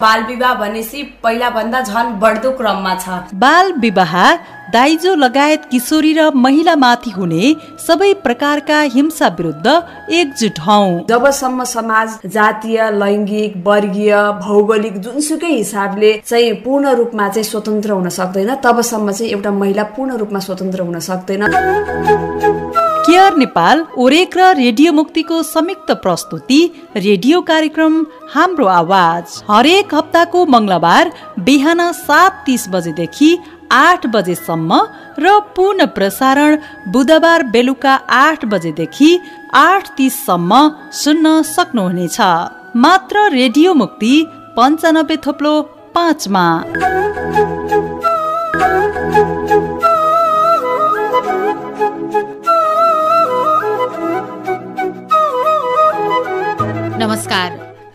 बाल 0.00 0.22
विवाह 0.22 0.54
भनेपछि 0.54 1.02
पहिलाभन्दा 1.22 1.80
झन् 1.80 2.08
बढ्दो 2.20 2.50
क्रममा 2.52 2.94
छ। 2.94 3.34
बाल 3.34 3.72
विवाह 3.74 4.12
दाइजो 4.72 5.14
लगायत 5.14 5.64
किशोरी 5.70 6.12
र 6.12 6.30
महिलामाथि 6.36 7.10
हुने 7.10 7.54
सबै 7.78 8.12
प्रकारका 8.22 8.80
हिंसा 8.94 9.28
विरुद्ध 9.38 9.66
एकजुट 10.10 10.58
हौ। 10.60 11.06
जबसम्म 11.08 11.64
समाज 11.64 12.08
जातीय 12.34 12.78
लैङ्गिक 12.92 13.52
वर्गीय 13.66 14.14
भौगोलिक 14.42 14.98
जुनसुकै 15.00 15.52
हिसाबले 15.52 16.12
चाहिँ 16.26 16.52
पूर्ण 16.64 16.94
रूपमा 16.96 17.28
चाहिँ 17.28 17.44
स्वतन्त्र 17.44 17.90
हुन 17.92 18.08
सक्दैन 18.18 18.54
तबसम्म 18.64 19.12
चाहिँ 19.12 19.32
एउटा 19.32 19.50
महिला 19.52 19.84
पूर्ण 19.94 20.16
रूपमा 20.16 20.40
स्वतन्त्र 20.40 20.80
हुन 20.82 20.98
सक्दैन। 21.10 21.42
केयर 23.06 23.36
नेपाल 23.38 23.84
ओरेक 23.96 24.36
र 24.36 24.52
रेडियो 24.56 24.92
मुक्तिको 24.92 25.42
संयुक्त 25.44 25.90
प्रस्तुति 26.02 26.60
रेडियो 26.96 27.40
कार्यक्रम 27.40 28.04
हाम्रो 28.34 28.66
आवाज। 28.66 29.42
हरेक 29.50 29.94
हप्ताको 29.94 30.44
मङ्गलबार 30.46 31.12
बिहान 31.46 31.80
सात 31.94 32.42
तिस 32.46 32.68
बजेदेखि 32.68 33.30
आठ 33.72 34.06
बजेसम्म 34.06 34.80
र 35.18 35.38
पुनः 35.56 35.86
प्रसारण 35.86 36.58
बुधबार 36.88 37.42
बेलुका 37.42 37.94
आठ 37.94 38.44
बजेदेखि 38.44 39.10
आठ 39.54 39.88
तिससम्म 39.88 40.70
सुन्न 40.92 41.42
सक्नुहुनेछ। 41.42 42.20
मात्र 42.76 43.30
रेडियो 43.30 43.74
मुक्ति 43.74 44.14
पन्चानब्बे 44.56 45.16
थोप्लो 45.16 45.54
पाँचमा। 45.94 46.46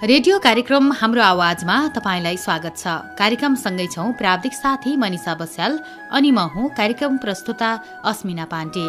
रेडियो 0.01 0.37
कार्यक्रम 0.39 0.91
हाम्रो 0.91 1.21
आवाजमा 1.21 1.75
तपाईँलाई 1.95 2.37
स्वागत 2.37 2.77
छ। 2.77 2.87
कार्यक्रमसँगै 3.13 3.85
छौँ 3.87 4.05
प्राविधिक 4.17 4.53
साथी 4.53 4.95
मनिषा 4.97 5.33
बस्याल 5.37 5.77
अनि 6.09 6.31
म 6.31 6.39
हुँ 6.49 6.69
कार्यक्रम 6.73 7.17
प्रस्तुता 7.21 7.69
अस्मिना 8.09 8.45
पाण्डे। 8.49 8.85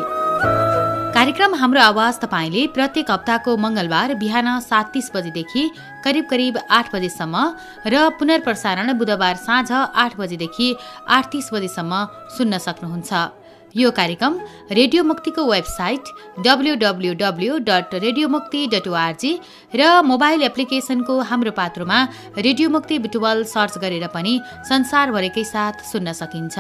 कार्यक्रम 1.13 1.55
हाम्रो 1.55 1.81
आवाज 1.83 2.19
तपाईँले 2.25 2.67
प्रत्येक 2.73 3.11
हप्ताको 3.11 3.57
मङ्गलबार 3.59 4.15
बिहान 4.17 4.49
सात 4.63 4.89
तिस 4.95 5.11
बजेदेखि 5.15 5.69
करिब 6.01 6.25
करिब 6.33 6.59
आठ 6.71 6.95
बजेसम्म 6.95 7.37
र 7.85 8.09
पुनर्प्रसारण 8.17 8.93
बुधबार 8.97 9.37
साँझ 9.37 9.71
आठ 9.73 10.17
बजेदेखि 10.17 10.75
आठ 11.07 11.25
तिस 11.33 11.53
बजेसम्म 11.53 11.93
सुन्न 12.39 12.59
सक्नुहुन्छ। 12.59 13.13
यो 13.77 13.91
कार्यक्रम 13.91 14.35
रेडियो 14.71 15.03
मुक्तिको 15.05 15.43
website 15.45 16.09
W 16.47 16.75
dot 17.69 17.95
radio 17.95 18.29
Mukti 18.29 18.67
dot 18.73 18.89
ORG 18.89 19.31
र 19.75 20.03
मोबाइल 20.05 20.43
एप्लिकेसनको 20.43 21.15
हाम्रो 21.31 21.53
पात्रोमा 21.53 21.99
रेडियो 22.39 22.69
मुक्ति 22.71 22.99
बिटुवल 22.99 23.43
सर्च 23.55 23.79
गरेर 23.85 24.07
पनि 24.15 24.35
संसारभरिकै 24.69 25.45
साथ 25.45 25.81
सुन्न 25.93 26.13
सकिन्छ। 26.13 26.57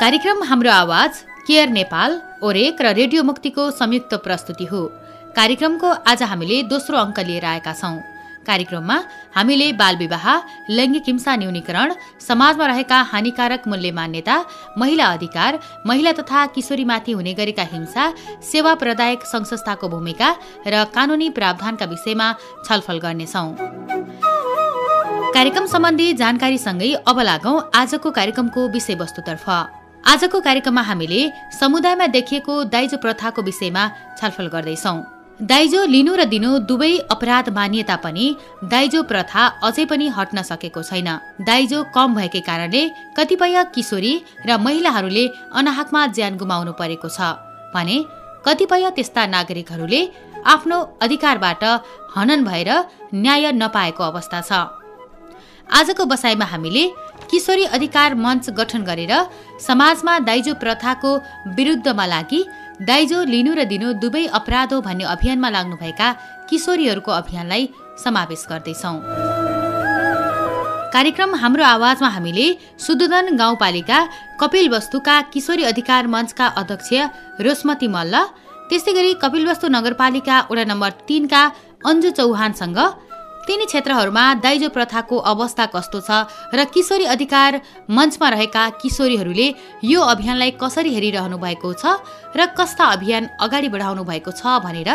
कार्यक्रम 0.00 0.42
हाम्रो 0.50 0.70
आवाज 0.72 1.12
केयर 1.46 1.68
नेपाल 1.70 2.20
ओरेक 2.42 2.80
र 2.82 2.94
रेडियो 3.00 3.22
मुक्तिको 3.22 3.70
संयुक्त 3.72 4.14
प्रस्तुति 4.24 4.64
हो। 4.72 4.82
कार्यक्रमको 5.36 5.90
आज 6.08 6.22
हामीले 6.32 6.62
दोस्रो 6.72 6.96
अङ्क 6.98 7.18
लिएर 7.28 7.44
आएका 7.52 7.72
छौँ। 7.74 7.96
कार्यक्रममा 8.46 8.96
हामीले 9.36 9.72
बाल 9.80 9.96
विवाह 9.96 10.26
लैङ्गिक 10.70 11.04
हिंसा 11.08 11.36
न्यूनीकरण 11.36 11.94
समाजमा 12.28 12.66
रहेका 12.66 12.98
हानिकारक 13.12 13.68
मूल्य 13.68 13.90
मान्यता 13.98 14.36
महिला 14.78 15.06
अधिकार 15.16 15.58
महिला 15.86 16.12
तथा 16.12 16.44
किशोरीमाथि 16.54 17.12
हुने 17.12 17.34
गरेका 17.34 17.64
हिंसा 17.72 18.04
सेवा 18.50 18.74
प्रदायक 18.82 19.26
संस्थाको 19.26 19.88
भूमिका 19.88 20.30
र 20.66 20.84
कानूनी 20.94 21.28
प्रावधानका 21.38 21.86
विषयमा 21.92 22.28
छलफल 22.66 22.98
गर्नेछौ। 23.04 23.46
कार्यक्रम 25.34 25.66
सम्बन्धी 25.66 26.12
जानकारीसँगै 26.14 26.92
अब 27.08 27.20
लागौं 27.20 27.54
आजको 27.74 28.10
कार्यक्रमको 28.10 28.68
विषयवस्तुतर्फ। 28.68 29.46
आजको 30.04 30.40
कार्यक्रममा 30.40 30.82
हामीले 30.82 31.20
समुदायमा 31.60 32.06
देखिएको 32.16 32.54
दाइजो 32.74 32.96
प्रथाको 32.98 33.42
विषयमा 33.42 33.82
छलफल 34.18 34.46
गर्दैछौँ। 34.54 34.98
दाइजो 35.42 35.80
लिनु 35.92 36.12
र 36.14 36.24
दिनु 36.32 36.50
दुवै 36.70 36.90
अपराध 37.10 37.46
मानिए 37.54 37.82
तापनि 37.82 38.26
दाइजो 38.72 39.00
प्रथा 39.10 39.42
अझै 39.66 39.84
पनि 39.90 40.06
हट्न 40.16 40.42
सकेको 40.50 40.82
छैन। 40.88 41.08
दाइजो 41.48 41.78
कम 41.94 42.14
भएकै 42.14 42.42
कारणले 42.48 42.82
कतिपय 43.16 43.56
किशोरी 43.74 44.12
र 44.46 44.50
महिलाहरूले 44.66 45.24
अनाहकमा 45.58 46.02
ज्यान 46.16 46.32
गुमाउनु 46.38 46.72
परेको 46.80 47.08
छ। 47.08 47.18
भने 47.74 47.96
कतिपय 48.46 48.84
त्यस्ता 48.96 49.22
नागरिकहरूले 49.34 50.00
आफ्नो 50.54 50.78
अधिकारबाट 51.02 51.64
हनन 52.14 52.40
भएर 52.46 52.70
न्याय 53.14 53.44
नपाएको 53.52 54.02
अवस्था 54.10 54.40
छ। 54.48 54.50
आजको 55.78 56.02
बसाइमा 56.06 56.46
हामीले 56.54 56.84
किशोरी 57.30 57.64
अधिकार 57.76 58.14
मञ्च 58.14 58.44
गठन 58.58 58.82
गरेर 58.86 59.12
समाजमा 59.58 60.18
दाइजो 60.28 60.54
प्रथाको 60.62 61.10
विरुद्धमा 61.56 62.06
लागि 62.14 62.40
दाइजो 62.82 63.18
लिनु 63.24 63.52
र 63.54 63.64
दिनु 63.70 63.88
दुवै 64.02 64.24
अपराध 64.38 64.72
हो 64.74 64.80
भन्ने 64.82 65.04
अभियानमा 65.14 65.48
लाग्नुभएका 65.56 66.08
किशोरीहरूको 66.50 67.10
अभियानलाई 67.12 67.68
समावेश 68.04 68.42
गर्दैछौ। 68.50 68.92
कार्यक्रम 70.94 71.30
हाम्रो 71.42 71.64
आवाजमा 71.64 72.08
हामीले 72.16 72.46
सुदोधन 72.84 73.26
गाउँपालिका 73.38 73.98
कपिल 74.40 74.66
वस्तुका 74.74 75.14
किशोरी 75.32 75.62
अधिकार 75.70 76.06
मञ्चका 76.14 76.46
अध्यक्ष 76.60 76.90
रोशमती 77.46 77.88
मल्ल 77.94 78.14
त्यस्तै 78.68 78.92
गरी 78.98 79.12
कपिलवस्तु 79.22 79.66
नगरपालिका 79.76 80.36
वडा 80.50 80.64
नम्बर 80.72 80.90
तिनका 81.08 81.42
अन्जु 81.86 82.10
चौहानसँग 82.18 82.78
तिनी 83.46 83.64
क्षेत्रहरूमा 83.66 84.24
दाइजो 84.38 84.68
प्रथाको 84.68 85.16
अवस्था 85.18 85.66
कस्तो 85.74 86.00
छ 86.00 86.10
र 86.54 86.64
किशोरी 86.70 87.04
अधिकार 87.14 87.60
मञ्चमा 87.90 88.28
रहेका 88.28 88.62
किशोरीहरूले 88.82 89.48
यो 89.84 90.00
अभियानलाई 90.12 90.50
कसरी 90.62 90.94
हेरिरहनु 90.94 91.36
भएको 91.38 91.72
छ 91.74 91.98
र 92.36 92.46
कस्ता 92.54 92.84
अभियान 92.96 93.22
अगाडि 93.42 93.68
बढाउनु 93.74 94.02
भएको 94.04 94.30
छ 94.30 94.62
भनेर 94.62 94.90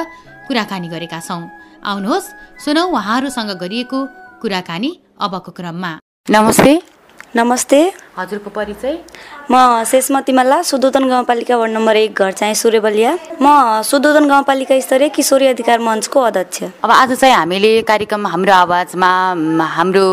कुराकानी 0.47 0.87
गरेका 0.87 1.19
छौँ। 1.19 1.43
आउनुहोस् 1.83 2.31
सुनौ 2.63 2.83
उहाँहरूसँग 2.87 3.51
गरिएको 3.59 3.99
कुराकानी 4.41 4.91
अबको 5.19 5.51
क्रममा। 5.51 5.91
नमस्ते। 6.27 6.71
नमस्ते। 7.35 7.79
हजुरको 8.17 8.49
परिचय? 8.49 8.97
म 9.51 9.83
शेषमती 9.85 10.31
मल्ला 10.33 10.61
सुदोधन 10.65 11.05
गाउँपालिका 11.07 11.57
वार्ड 11.57 11.71
नम्बर 11.73 11.95
एक 11.95 12.17
घर 12.17 12.31
चाहिँ 12.33 12.55
सूर्यबलिया। 12.57 13.11
म 13.41 13.81
सुदोधन 13.85 14.25
गाउँपालिका 14.27 14.79
स्तरीय 14.81 15.09
किशोरी 15.13 15.47
अधिकार 15.47 15.79
मञ्चको 15.79 16.19
अध्यक्ष। 16.19 16.63
अब 16.81 16.91
आज 16.91 17.13
चाहिँ 17.13 17.35
हामीले 17.35 17.81
कार्यक्रम 17.85 18.25
हाम्रो 18.27 18.53
आवाजमा 18.53 19.11
हाम्रो 19.69 20.07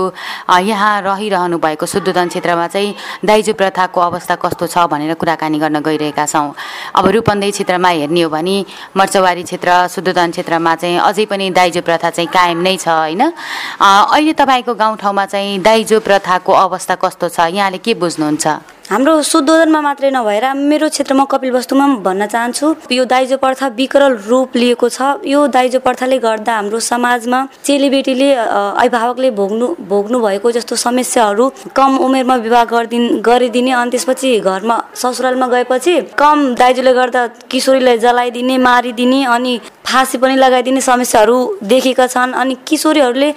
यहाँ 0.69 1.01
रहिरहनु 1.01 1.59
भएको 1.59 1.87
सुदोधन 1.87 2.29
क्षेत्रमा 2.29 2.67
चाहिँ 2.69 2.95
दाइजो 3.25 3.53
प्रथाको 3.57 4.01
अवस्था 4.01 4.35
कस्तो 4.37 4.67
छ 4.69 4.85
भनेर 4.85 5.15
कुराकानी 5.17 5.59
गर्न 5.59 5.81
गइरहेका 5.81 6.27
छौँ। 6.27 6.53
अब 6.95 7.07
रूपन्देही 7.09 7.53
क्षेत्रमा 7.57 7.89
हेर्ने 7.89 8.23
हो 8.23 8.29
भने 8.29 8.57
मर्चवारी 8.97 9.43
क्षेत्र 9.49 9.89
सुदोधन 9.89 10.31
क्षेत्रमा 10.37 10.75
चाहिँ 10.77 10.99
अझै 11.01 11.25
पनि 11.25 11.51
दाइजो 11.57 11.81
प्रथा 11.81 12.11
चाहिँ 12.13 12.29
कायम 12.29 12.61
नै 12.61 12.77
छ 12.77 12.89
होइन? 12.89 13.33
अहिले 13.81 14.33
तपाईँको 14.37 14.75
गाउँठाउँमा 14.77 15.25
चाहिँ 15.25 15.59
दाइजो 15.65 16.01
प्रथाको 16.05 16.53
अवस्था 16.53 16.95
कस्तो 17.01 17.29
छ? 17.29 17.41
यहाँले 17.49 17.79
के 17.81 17.94
बुझ्नुहुन्छ। 17.95 18.47
हाम्रो 18.85 19.13
शुद्धोधनमा 19.23 19.81
मात्रै 19.81 20.11
नभएर 20.13 20.45
मेरो 20.53 20.89
क्षेत्रमा 20.89 21.25
कपिल 21.25 21.51
वस्तुमा 21.53 21.87
भन्न 22.05 22.27
चाहन्छु। 22.29 22.67
यो 22.93 23.05
दाइजो 23.09 23.37
प्रथा 23.41 23.67
विकरल 23.81 24.15
रूप 24.29 24.57
लिएको 24.57 24.89
छ। 24.89 25.25
यो 25.25 25.47
दाइजो 25.49 25.79
प्रथाले 25.81 26.19
गर्दा 26.21 26.53
हाम्रो 26.53 26.81
समाजमा 26.85 27.39
चेलीबेटीले 27.65 28.29
अभिभावकले 28.35 29.31
भोग्नु 29.41 29.67
भोग्नु 29.89 30.21
भएको 30.21 30.51
जस्तो 30.53 30.77
समस्याहरू 30.77 31.45
कम 31.73 31.97
उमेरमा 31.97 32.37
विवाह 32.45 32.65
गरिदिन् 32.75 33.21
गरिदिने 33.25 33.73
अनि 33.73 33.91
त्यसपछि 33.91 34.39
घरमा 34.45 34.77
ससुरालमा 34.95 35.47
गएपछि 35.49 35.95
कम 36.21 36.55
दाइजोले 36.55 36.93
गर्दा 36.93 37.27
किशोरीलाई 37.51 37.99
जलाइदिने 38.05 38.57
मारिदिने 38.69 39.25
अनि 39.25 39.59
फाँसी 39.89 40.19
पनि 40.19 40.37
लगाइदिने 40.37 40.81
समस्याहरू 40.81 41.37
देखेका 41.73 42.07
छन्। 42.07 42.33
अनि 42.35 42.55
किशोरीहरूले 42.69 43.33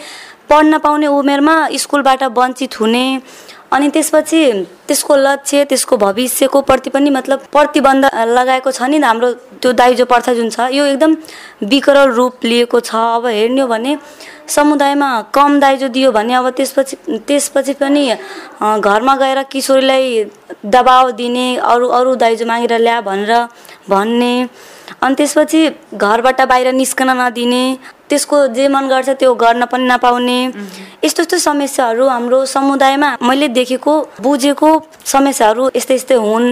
पढ्न 0.50 0.78
पाउने 0.80 1.08
उमेरमा 1.08 1.56
स्कुलबाट 1.76 2.24
वञ्चित 2.36 2.80
हुने 2.80 3.06
अनि 3.72 3.90
त्यसपछि 3.90 4.42
त्यसको 4.88 5.16
लक्ष्य 5.16 5.64
त्यसको 5.66 5.98
भविष्यको 5.98 6.62
प्रति 6.62 6.90
पनि 6.90 7.10
मतलब 7.10 7.40
प्रतिबन्ध 7.52 8.06
लगाएको 8.28 8.72
छ 8.72 8.82
नि 8.84 8.98
हाम्रो 8.98 9.32
त्यो 9.62 9.72
दाइजो 9.74 10.06
प्रथा 10.06 10.34
जुन 10.34 10.50
छ 10.50 10.70
यो 10.72 10.86
एकदम 10.86 11.16
विकरल 11.64 12.12
रूप 12.12 12.46
लिएको 12.46 12.80
छ। 12.80 12.96
अब 12.96 13.26
हेर्ने 13.28 13.62
हो 13.62 13.68
भने 13.68 13.98
समुदायमा 14.48 15.10
कम 15.34 15.60
दाइजो 15.60 15.88
दियो 15.88 16.12
भने 16.12 16.34
अब 16.34 16.50
त्यसपछि 16.58 16.96
त्यसपछि 17.28 17.74
पनि 17.82 18.04
घरमा 18.80 19.16
गएर 19.16 19.44
किशोरीलाई 19.52 20.24
दबाव 20.66 21.12
दिने 21.20 21.48
अरू 21.74 21.88
अरू 22.00 22.16
दाइजो 22.16 22.46
मागेर 22.46 22.78
ल्या 22.80 23.02
भनेर 23.02 23.32
भन्ने 23.90 24.34
अनि 25.04 25.16
त्यसपछि 25.16 25.62
घरबाट 25.94 26.42
बाहिर 26.48 26.72
निस्कन 26.74 27.10
नदिने 27.22 27.64
त्यसको 28.10 28.38
जे 28.56 28.68
मन 28.68 28.88
गर्छ 28.88 29.10
त्यो 29.20 29.34
गर्न 29.36 29.66
पनि 29.72 29.88
नपाउने 29.88 30.40
यस्तो 31.04 31.24
यस्तो 31.24 31.38
समस्याहरू 31.38 32.08
हाम्रो 32.08 32.40
समुदायमा 32.46 33.10
मैले 33.22 33.48
देखेको 33.60 33.94
बुझेको 34.22 34.70
समस्याहरू 35.06 35.70
यस्तै 35.76 35.96
यस्तै 35.96 36.16
हुन्। 36.16 36.48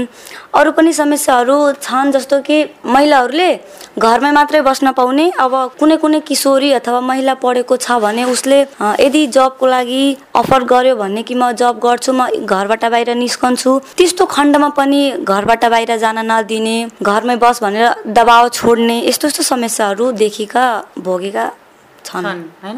अरू 0.54 0.72
पनि 0.78 0.94
समस्याहरू 0.94 1.58
छन् 1.82 2.12
जस्तो 2.12 2.40
कि 2.48 2.58
महिलाहरूले 2.86 3.50
घरमै 3.98 4.32
मात्रै 4.32 4.62
बस्न 4.62 4.92
पाउने। 4.92 5.26
अब 5.40 5.54
कुनै 5.80 5.96
कुनै 6.04 6.20
किशोरी 6.28 6.72
अथवा 6.80 7.00
महिला 7.00 7.34
पढेको 7.40 7.76
छ 7.78 8.00
भने 8.04 8.24
उसले 8.28 8.60
यदि 9.00 9.22
जबको 9.32 9.66
लागि 9.66 10.04
अफर 10.36 10.64
गर्यो 10.64 10.96
भने 10.96 11.24
कि 11.24 11.36
म 11.36 11.52
जब 11.56 11.80
गर्छु 11.80 12.12
म 12.14 12.28
घरबाट 12.44 12.86
बाहिर 12.86 13.16
निस्कन्छु 13.16 13.72
त्यस्तो 13.98 14.26
खण्डमा 14.26 14.70
पनि 14.76 15.02
घरबाट 15.24 15.66
बाहिर 15.66 15.96
जान 15.98 16.20
नदिने 16.32 16.78
घरमै 17.02 17.36
बस 17.40 17.64
भनेर 17.64 18.12
दबाव 18.12 18.50
छोड्ने 18.52 18.98
यस्तो 19.08 19.28
यस्तो 19.28 19.44
समस्याहरू 19.44 20.12
देखेका 20.24 20.66
भोगेका 21.00 21.46
छन्। 22.06 22.28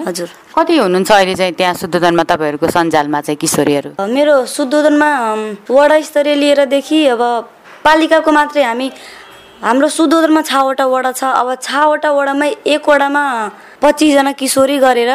हजुर। 0.08 0.30
कति 0.56 0.78
हुनुहुन्छ 0.78 1.12
अहिले 1.12 1.36
चाहिँ 1.36 1.54
त्यहाँ 1.58 1.74
शुद्धोधनमा 1.82 2.24
तपाईँहरूको 2.24 2.68
सञ्जालमा 2.70 3.20
चाहिँ 3.22 3.38
किशोरीहरू? 3.42 3.90
मेरो 4.00 4.36
शुद्धोधनमा 4.46 5.10
वडा 5.70 6.00
स्तरीय 6.00 6.36
लिएरदेखि 6.36 7.00
अब 7.12 7.22
पालिकाको 7.84 8.32
मात्रै 8.32 8.64
हामी 8.64 8.88
हाम्रो 9.58 9.88
सुदूरमा 9.90 10.42
छवटा 10.46 10.86
वडा 10.86 11.12
छ। 11.18 11.24
अब 11.34 11.50
छवटा 11.66 12.10
वडामै 12.14 12.50
एक 12.78 12.86
वडामा 12.90 13.24
पच्चिसजना 13.82 14.32
किशोरी 14.38 14.78
गरेर 14.78 15.12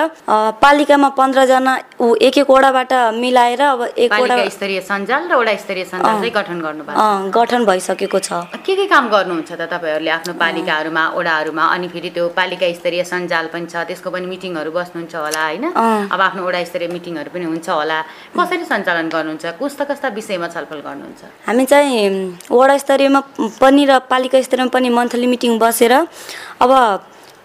पालिकामा 0.58 1.08
पन्ध्रजना 1.14 1.72
ऊ 2.02 2.06
एक 2.26 2.38
एक 2.42 2.50
वडाबाट 2.50 2.92
मिलाएर 3.22 3.62
अब 3.62 3.80
एक 3.94 4.10
वडा 4.10 4.34
स्तरीय 4.50 4.80
सञ्जाल 4.82 5.22
र 5.30 5.34
वडा 5.38 5.54
स्तरीय 5.62 5.84
सञ्जाल 5.94 6.14
चाहिँ 6.18 6.30
गठन 6.34 6.58
गर्नु 6.58 6.82
गठन 7.30 7.64
भइसकेको 7.70 8.18
छ। 8.18 8.30
के 8.66 8.74
के 8.74 8.86
काम 8.90 9.04
गर्नुहुन्छ 9.14 9.50
त 9.54 9.62
तपाईँहरूले 9.70 10.10
आफ्नो 10.10 10.34
पालिकाहरूमा 10.34 11.04
वडाहरूमा? 11.14 11.64
अनि 11.74 11.86
फेरि 11.94 12.10
त्यो 12.10 12.26
पालिका 12.34 12.66
स्तरीय 12.82 13.02
सञ्जाल 13.06 13.46
पनि 13.54 13.66
छ 13.70 13.86
त्यसको 13.86 14.10
पनि 14.10 14.26
मिटिङहरू 14.26 14.70
बस्नुहुन्छ 14.74 15.14
होला 15.22 15.42
होइन? 15.46 15.64
अब 16.10 16.20
आफ्नो 16.20 16.42
वडा 16.42 16.62
स्तरीय 16.66 16.88
मिटिङहरू 16.90 17.30
पनि 17.30 17.46
हुन्छ 17.46 17.68
होला। 17.70 17.98
कसरी 18.34 18.64
सञ्चालन 18.66 19.06
गर्नुहुन्छ? 19.06 19.44
कस्ता 19.62 19.84
कस्ता 19.90 20.08
विषयमा 20.18 20.46
छलफल 20.54 20.80
गर्नुहुन्छ? 20.86 21.22
हामी 21.46 21.64
चाहिँ 21.70 22.50
वडा 22.50 22.76
स्तरीयमा 22.82 23.20
पनि 23.62 23.84
र 23.90 23.98
पालिका 24.10 24.31
स्तरीयमा 24.38 24.70
पनि 24.70 24.88
मन्थली 24.90 25.26
मिटिङ 25.26 25.58
बसेर 25.58 25.92
अब 25.92 26.72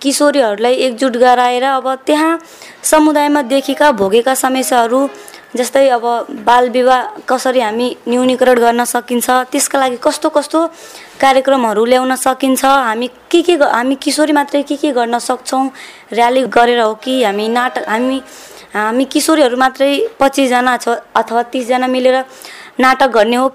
किशोरीहरूलाई 0.01 0.75
एकजुट 0.87 1.17
गराएर 1.17 1.63
अब 1.65 1.93
त्यहाँ 2.05 2.39
समुदायमा 2.85 3.41
देखेका 3.43 3.91
भोगेका 3.93 4.33
समस्याहरू 4.37 4.99
जस्तै 5.55 5.87
अब 5.89 6.03
बाल 6.45 6.69
विवाह 6.69 7.01
कसरी 7.27 7.59
हामी 7.59 7.87
न्यूनीकरण 8.07 8.59
गर्न 8.59 8.83
सकिन्छ 8.85 9.29
त्यसका 9.51 9.79
लागि 9.79 9.97
कस्तो 10.03 10.29
कस्तो 10.29 10.59
कार्यक्रमहरू 11.21 11.85
ल्याउन 11.85 12.15
सकिन्छ 12.17 12.63
हामी 12.65 13.07
के 13.31 13.41
के 13.41 13.55
हामी 13.55 13.95
किशोरी 13.97 14.33
मात्रै 14.33 14.61
के 14.63 14.75
के 14.75 14.91
गर्न 14.91 15.19
सक्छौँ 15.19 15.63
र्याली 16.13 16.43
गरेर 16.51 16.79
हो 16.79 16.93
कि 17.03 17.23
हामी 17.23 17.47
नाटक 17.49 17.89
हामी 17.89 18.21
हामी 18.75 19.05
किशोरीहरू 19.07 19.57
मात्रै 19.57 19.89
पच्चिसजना 20.19 20.77
छ 20.77 20.99
अथवा 21.15 21.43
तिसजना 21.49 21.87
मिलेर 21.87 22.17
नाटक 22.79 23.09
गर्ने 23.09 23.35
हो 23.35 23.47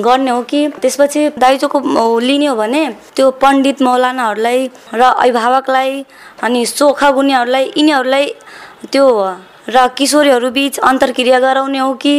गर्ने 0.00 0.30
हो 0.30 0.42
कि 0.42 0.60
त्यसपछि 0.80 1.28
दाइजोको 1.38 1.78
लिने 2.18 2.46
हो 2.46 2.54
भने 2.56 2.82
त्यो 3.16 3.30
पण्डित 3.42 3.82
मौलानाहरूलाई 3.82 4.70
र 4.94 5.02
अभिभावकलाई 5.02 6.04
अनि 6.42 6.64
सोखा 6.66 7.10
गुनियाहरूलाई 7.10 7.64
यिनीहरूलाई 7.76 8.26
त्यो 8.92 9.06
र 9.68 9.86
किशोरीहरू 9.98 10.50
बिच 10.50 10.78
अन्तर्क्रिया 10.80 11.38
गराउने 11.40 11.78
हो 11.78 11.92
कि 12.02 12.14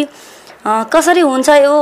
कसरी 0.68 1.22
हुन्छ 1.22 1.50
यो 1.50 1.76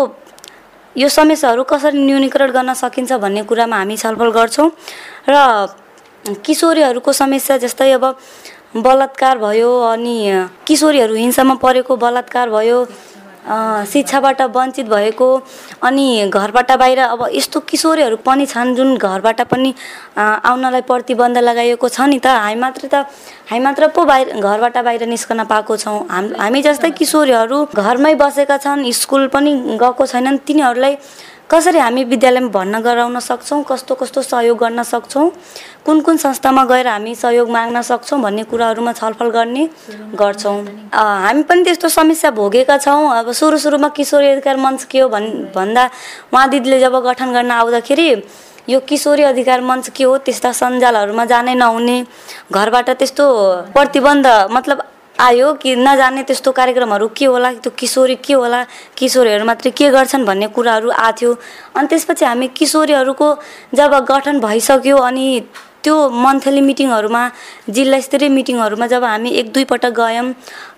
यो 0.96 1.10
समस्याहरू 1.10 1.64
कसरी 1.64 1.98
न्यूनीकरण 2.06 2.52
गर्न 2.52 2.74
सकिन्छ 2.74 3.14
भन्ने 3.24 3.44
कुरामा 3.50 3.78
हामी 3.78 3.98
छलफल 3.98 4.30
गर्छौँ। 4.38 4.70
र 5.30 5.36
किशोरीहरूको 6.46 7.12
समस्या 7.14 7.58
जस्तै 7.58 7.92
अब 7.92 8.06
बलात्कार 8.78 9.38
भयो 9.38 9.70
अनि 9.90 10.16
किशोरीहरू 10.68 11.14
हिंसामा 11.16 11.54
परेको 11.62 11.96
बलात्कार 11.96 12.50
भयो 12.50 12.78
शिक्षाबाट 13.48 14.42
वञ्चित 14.56 14.86
भएको 14.88 15.28
अनि 15.84 16.30
घरबाट 16.30 16.72
बाहिर 16.72 17.00
अब 17.00 17.22
यस्तो 17.34 17.60
किशोरीहरू 17.64 18.18
पनि 18.20 18.46
छन् 18.46 18.76
जुन 18.76 18.98
घरबाट 18.98 19.42
पनि 19.48 19.74
आउनलाई 20.18 20.82
प्रतिबन्ध 20.84 21.38
लगाइएको 21.40 21.88
छ 21.88 22.02
नि 22.12 22.20
त। 22.20 22.28
हामी 22.28 22.60
मात्र 22.60 22.88
त 22.92 23.08
हामी 23.48 23.60
मात्र 23.64 23.88
पो 23.96 24.04
बाहिर 24.04 24.28
घरबाट 24.36 24.78
बाहिर 24.78 25.08
निस्कन 25.08 25.44
पाएको 25.48 25.78
छौँ। 25.78 26.00
हाम 26.12 26.26
हामी 26.36 26.62
जस्तै 26.62 26.92
किशोरीहरू 26.92 27.58
घरमै 27.72 28.14
बसेका 28.20 28.58
छन् 28.58 28.84
स्कुल 28.92 29.28
पनि 29.32 29.52
गएको 29.80 30.06
छैनन् 30.06 30.44
तिनीहरूलाई 30.44 30.96
कसरी 31.50 31.80
हामी 31.80 32.04
विद्यालयमा 32.04 32.50
भर्ना 32.52 32.80
गराउन 32.84 33.20
सक्छौँ 33.24 33.64
कस्तो 33.64 33.96
कस्तो 33.96 34.22
सहयोग 34.22 34.58
गर्न 34.60 34.84
सक्छौँ 34.84 35.30
कुन 35.86 36.02
कुन 36.04 36.18
संस्थामा 36.20 36.64
गएर 36.68 36.88
हामी 36.88 37.14
सहयोग 37.16 37.50
माग्न 37.50 37.82
सक्छौँ 37.82 38.20
भन्ने 38.22 38.44
कुराहरूमा 38.52 38.92
छलफल 38.92 39.30
गर्ने 39.32 39.64
गर्छौँ। 40.20 40.58
हामी 40.92 41.44
पनि 41.48 41.64
त्यस्तो 41.64 41.90
समस्या 41.90 42.32
भोगेका 42.36 42.78
छौँ। 42.78 43.10
अब 43.16 43.32
सुरु 43.32 43.58
सुरुमा 43.64 43.90
किशोरी 43.96 44.28
अधिकार 44.28 44.58
मञ्च 44.60 44.84
के 44.92 45.00
हो 45.00 45.08
भन् 45.10 45.30
भन्दा 45.56 45.90
उहाँ 46.34 46.50
दिदीले 46.50 46.80
जब 46.80 47.00
गठन 47.08 47.32
गर्न 47.34 47.52
आउँदाखेरि 47.52 48.10
यो 48.70 48.80
किशोरी 48.84 49.24
अधिकार 49.24 49.62
मञ्च 49.64 49.90
के 49.96 50.04
हो 50.04 50.18
त्यस्ता 50.28 50.52
सञ्जालहरूमा 50.52 51.26
जानै 51.32 51.56
नहुने 51.56 51.98
घरबाट 52.52 52.90
त्यस्तो 53.00 53.26
प्रतिबन्ध 53.72 54.28
मतलब 54.52 54.84
आयो 55.20 55.54
कि 55.62 55.76
नजाने 55.76 56.24
त्यस्तो 56.24 56.52
कार्यक्रमहरू 56.52 57.08
के 57.18 57.26
होला? 57.26 57.52
त्यो 57.54 57.72
किशोरी 57.78 58.16
के 58.22 58.34
होला? 58.34 58.64
किशोरीहरू 58.98 59.46
मात्रै 59.46 59.72
के 59.74 59.90
गर्छन् 59.90 60.26
भन्ने 60.26 60.48
कुराहरू 60.54 60.90
आथ्यो 60.90 61.32
अनि 61.76 61.88
त्यसपछि 61.90 62.26
हामी 62.26 62.48
किशोरीहरूको 62.54 63.28
जब 63.74 63.94
गठन 64.10 64.40
भइसक्यो 64.40 64.98
अनि 64.98 65.26
त्यो 65.84 65.96
मन्थली 66.10 66.62
मिटिङहरूमा 66.62 67.24
जिल्ला 67.70 68.00
स्तरीय 68.00 68.30
मिटिङहरूमा 68.30 68.88
जब 68.94 69.04
हामी 69.04 69.30
एक 69.42 69.52
दुईपटक 69.54 69.94
गयौँ 69.98 70.34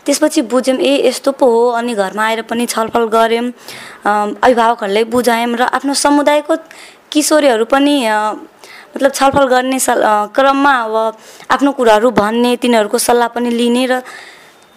त्यसपछि 0.06 0.42
बुझ्यौँ 0.48 0.78
ए 0.80 1.08
यस्तो 1.08 1.32
पो 1.36 1.46
हो। 1.46 1.62
अनि 1.80 1.94
घरमा 1.96 2.24
आएर 2.24 2.42
पनि 2.48 2.66
छलफल 2.66 3.06
गऱ्यौँ। 3.12 3.52
अभिभावकहरूलाई 4.40 5.04
बुझायौँ 5.04 5.56
र 5.60 5.64
आफ्नो 5.76 5.94
समुदायको 5.94 6.56
किशोरीहरू 7.12 7.66
पनि 7.66 7.96
मतलब 8.94 9.12
छलफल 9.12 9.46
गर्ने 9.48 9.80
क्रममा 10.36 10.74
अब 10.84 10.96
आफ्नो 11.52 11.72
कुराहरू 11.78 12.10
भन्ने 12.12 12.56
तिनीहरूको 12.64 12.98
सल्लाह 12.98 13.28
पनि 13.36 13.50
लिने 13.52 13.86
र 13.86 14.02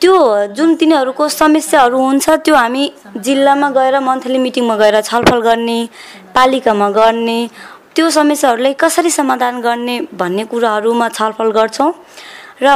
त्यो 0.00 0.14
जुन 0.56 0.74
तिनीहरूको 0.76 1.28
समस्याहरू 1.30 1.98
हुन्छ 1.98 2.30
त्यो 2.44 2.54
हामी 2.54 2.84
जिल्लामा 3.26 3.68
गएर 3.70 3.98
मन्थली 4.00 4.38
मिटिङमा 4.38 4.76
गएर 4.76 5.00
छलफल 5.00 5.40
गर्ने 5.40 5.78
पालिकामा 6.34 6.88
गर्ने 6.90 7.38
त्यो 7.94 8.10
समस्याहरूलाई 8.10 8.74
कसरी 8.80 9.10
समाधान 9.10 9.60
गर्ने 9.60 10.00
भन्ने 10.18 10.44
कुराहरूमा 10.50 11.08
छलफल 11.08 11.50
गर्छौँ। 11.52 11.92
र 12.62 12.68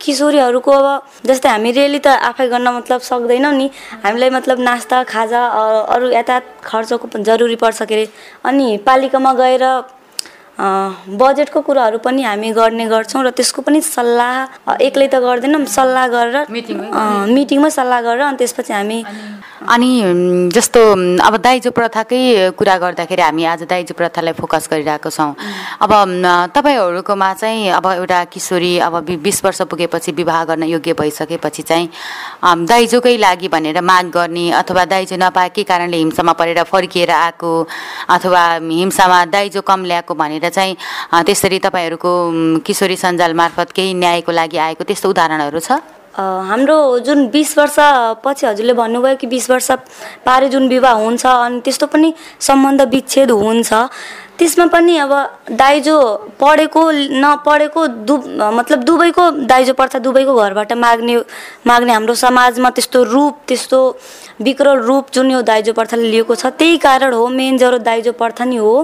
किशोरीहरूको 0.00 0.72
अब 0.72 0.86
जस्तै 1.26 1.48
हामी 1.48 1.70
रेली 1.72 1.98
त 1.98 2.08
आफै 2.30 2.46
गर्न 2.48 2.68
मतलब 2.76 3.00
सक्दैनौँ 3.00 3.52
नि। 3.52 3.66
हामीलाई 4.04 4.30
मतलब 4.30 4.58
नास्ता 4.60 5.02
खाजा 5.10 5.42
अरू 5.94 6.10
यातायात 6.10 6.44
खर्चको 6.62 7.18
जरुरी 7.18 7.56
पर्छ 7.56 7.82
के 7.82 7.94
अरे। 7.94 8.06
अनि 8.44 8.66
पालिकामा 8.86 9.32
गएर 9.34 9.64
बजेटको 10.58 11.60
कुराहरू 11.62 11.98
पनि 12.02 12.22
हामी 12.22 12.50
गर्ने 12.52 12.86
गर्छौँ 12.86 13.22
र 13.24 13.30
त्यसको 13.30 13.62
पनि 13.62 13.80
सल्लाह 13.80 14.74
एक्लै 14.82 15.06
त 15.06 15.22
गर्दैनौँ 15.22 15.64
सल्लाह 15.66 16.06
गरेर 16.14 16.36
मिटिङमै 16.50 17.70
सल्लाह 17.70 18.00
गरेर 18.02 18.22
अनि 18.26 18.36
त्यसपछि 18.38 18.72
हामी 18.72 18.98
अनि 19.68 19.90
जस्तो 20.54 20.80
अब 21.22 21.36
दाइजो 21.46 21.70
प्रथाकै 21.70 22.20
कुरा 22.58 22.76
गर्दाखेरि 22.78 23.22
हामी 23.22 23.44
आज 23.44 23.62
दाइजो 23.70 23.94
प्रथालाई 23.94 24.32
फोकस 24.34 24.68
गरिरहेको 24.70 25.10
छौँ। 25.10 25.34
अब 25.82 25.92
तपाईँहरूकोमा 26.54 27.32
चाहिँ 27.34 27.70
अब 27.78 27.86
एउटा 27.92 28.24
किशोरी 28.34 28.72
अब 28.86 28.94
बिस 29.22 29.44
वर्ष 29.44 29.62
पुगेपछि 29.70 30.12
विवाह 30.12 30.44
गर्न 30.50 30.62
योग्य 30.74 30.92
भइसकेपछि 31.00 31.62
चाहिँ 31.62 31.86
दाइजोकै 32.66 33.16
लागि 33.18 33.48
भनेर 33.48 33.80
माग 33.82 34.10
गर्ने 34.10 34.50
अथवा 34.62 34.84
दाइजो 34.94 35.16
नपाएकै 35.22 35.62
कारणले 35.70 35.96
हिंसामा 35.96 36.32
परेर 36.32 36.62
फर्किएर 36.62 37.10
आएको 37.10 37.52
अथवा 38.10 38.42
हिंसामा 38.62 39.24
दाइजो 39.34 39.60
कम 39.62 39.84
ल्याएको 39.84 40.14
भनेर 40.14 40.47
चाहिँ 40.48 40.76
त्यसरी 41.26 41.58
तपाईँहरूको 41.58 42.12
किशोरी 42.66 42.96
सञ्जाल 42.96 43.32
मार्फत 43.34 43.72
केही 43.76 43.94
न्यायको 43.94 44.32
लागि 44.32 44.58
आएको 44.58 44.84
त्यस्तो 44.84 45.10
उदाहरणहरू 45.10 45.60
छ? 45.60 45.80
हाम्रो 46.18 46.98
जुन 47.06 47.26
बिस 47.30 47.56
वर्ष 47.58 47.76
पछि 48.24 48.46
हजुरले 48.46 48.72
भन्नुभयो 48.74 49.16
कि 49.16 49.26
बिस 49.26 49.50
वर्ष 49.50 49.70
पारे 50.26 50.48
जुन 50.50 50.66
विवाह 50.68 50.92
हुन्छ 50.98 51.26
अनि 51.26 51.60
त्यस्तो 51.64 51.86
पनि 51.86 52.12
सम्बन्ध 52.42 52.82
विच्छेद 52.90 53.30
हुन्छ। 53.30 53.72
त्यसमा 54.38 54.66
पनि 54.66 54.96
अब 54.98 55.12
दाइजो 55.50 55.98
पढेको 56.40 56.82
नपढेको 57.22 57.86
दु 58.06 58.16
मतलब 58.50 58.82
दुवैको 58.82 59.30
दाइजो 59.46 59.74
पर्छ 59.74 59.96
दुवैको 60.02 60.34
घरबाट 60.34 60.72
माग्ने 60.74 61.16
माग्ने 61.66 61.92
हाम्रो 61.92 62.14
समाजमा 62.14 62.70
त्यस्तो 62.70 63.02
रूप 63.04 63.34
त्यस्तो 63.48 63.78
विकराल 64.42 64.78
रूप 64.90 65.06
जुन 65.14 65.30
यो 65.30 65.42
दाइजो 65.42 65.72
प्रथाले 65.72 66.10
लिएको 66.10 66.34
छ 66.34 66.46
त्यही 66.58 66.76
कारण 66.78 67.14
हो 67.14 67.26
मेन 67.30 67.58
जरो 67.58 67.78
दाइजो 67.78 68.12
प्रथा 68.18 68.44
नै 68.44 68.56
हो। 68.56 68.74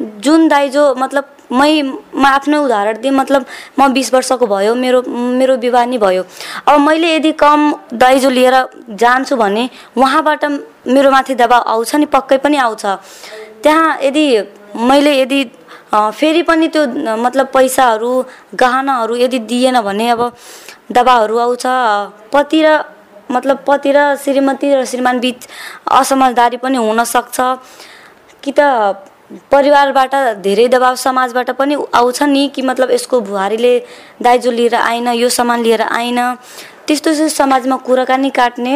जुन 0.00 0.48
दाइजो 0.48 0.94
मतलब 0.94 1.24
मै 1.52 1.82
म 1.82 2.24
आफ्नै 2.26 2.58
उदाहरण 2.58 3.00
दिएँ 3.00 3.12
मतलब 3.14 3.44
म 3.78 3.92
बिस 3.92 4.12
वर्षको 4.14 4.46
भयो 4.46 4.74
मेरो 4.74 5.02
मेरो 5.08 5.56
विवाह 5.56 5.84
नि 5.86 5.98
भयो। 5.98 6.22
अब 6.68 6.80
मैले 6.80 7.14
यदि 7.14 7.32
कम 7.32 7.60
दाइजो 7.94 8.30
लिएर 8.30 8.56
जान्छु 8.90 9.36
भने 9.36 9.68
उहाँबाट 9.96 10.44
मेरो 10.90 11.10
माथि 11.10 11.34
दबाब 11.34 11.62
आउँछ 11.66 11.94
नि 11.94 12.06
पक्कै 12.06 12.38
पनि 12.44 12.56
आउँछ। 12.56 12.84
त्यहाँ 13.62 13.98
यदि 14.02 14.26
मैले 14.74 15.12
यदि 15.20 15.44
फेरि 15.94 16.42
पनि 16.42 16.68
त्यो 16.68 16.82
मतलब 17.16 17.46
पैसाहरू 17.54 18.10
गहनाहरू 18.54 19.16
यदि 19.16 19.38
दिएन 19.48 19.80
भने 19.80 20.10
अब 20.10 20.20
दबाबहरू 20.92 21.38
आउँछ। 21.38 21.64
पति 22.34 22.62
र 22.62 22.78
मतलब 23.30 23.64
पति 23.66 23.92
र 23.96 24.14
श्रीमती 24.18 24.74
र 24.74 24.84
श्रीमान 24.84 25.20
बिच 25.20 25.48
असमझदारी 25.90 26.56
पनि 26.58 26.78
हुनसक्छ 26.78 27.36
कि 28.42 28.52
त 28.58 28.60
परिवारबाट 29.50 30.14
धेरै 30.42 30.66
दबाब 30.68 30.94
समाजबाट 30.96 31.50
पनि 31.58 31.76
आउँछ 31.94 32.22
नि 32.24 32.46
कि 32.54 32.62
मतलब 32.62 32.90
यसको 32.90 33.20
बुहारीले 33.20 33.78
दाइजो 34.22 34.50
लिएर 34.50 34.74
आएन 34.74 35.08
यो 35.08 35.28
सामान 35.28 35.62
लिएर 35.62 35.82
आएन। 35.82 36.18
त्यस्तो 36.86 37.14
चाहिँ 37.14 37.28
समाजमा 37.30 37.76
कुराकानी 37.82 38.30
काट्ने 38.30 38.74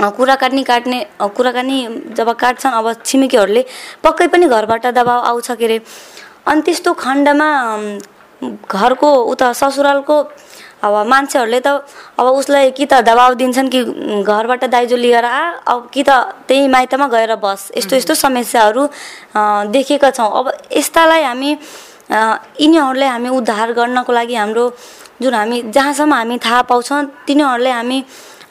कुराकानी 0.00 0.62
काट्ने 0.64 1.04
कुराकानी 1.20 1.78
जब 2.16 2.30
काट्छन् 2.32 2.72
अब 2.72 2.92
छिमेकीहरूले 3.04 3.64
पक्कै 4.04 4.26
पनि 4.32 4.46
घरबाट 4.48 4.86
दबाब 4.88 5.24
आउँछ 5.24 5.50
के 5.50 5.64
अरे। 5.64 5.80
अनि 6.48 6.62
त्यस्तो 6.62 6.92
खण्डमा 6.96 7.48
घरको 8.72 9.10
उता 9.32 9.52
ससुरालको 9.52 10.16
अब 10.82 10.94
मान्छेहरूले 11.06 11.60
त 11.62 11.86
अब 12.18 12.26
उसलाई 12.26 12.70
कि 12.74 12.86
त 12.86 13.00
दबाब 13.06 13.32
दिन्छन् 13.38 13.68
कि 13.70 13.80
घरबाट 14.26 14.64
दाइजो 14.66 14.96
लिएर 14.96 15.24
आ 15.24 15.62
अब 15.62 15.90
कि 15.94 16.02
त 16.02 16.10
त्यही 16.48 16.68
माइतमा 16.68 17.06
गएर 17.08 17.34
बस। 17.38 17.70
यस्तो 17.78 17.96
यस्तो 17.96 18.14
समस्याहरू 18.14 18.82
देखेका 19.70 20.10
छौँ। 20.10 20.30
अब 20.38 20.46
यस्तालाई 20.74 21.22
हामी 21.22 21.50
यिनीहरूलाई 22.60 23.08
हामी 23.08 23.28
उद्धार 23.30 23.72
गर्नको 23.78 24.12
लागि 24.12 24.34
हाम्रो 24.34 24.64
जुन 25.22 25.34
हामी 25.34 25.62
जहाँसम्म 25.70 26.12
हामी 26.14 26.36
थाहा 26.42 26.62
पाउँछौँ 26.66 27.02
तिनीहरूलाई 27.26 27.72
हामी 27.72 27.98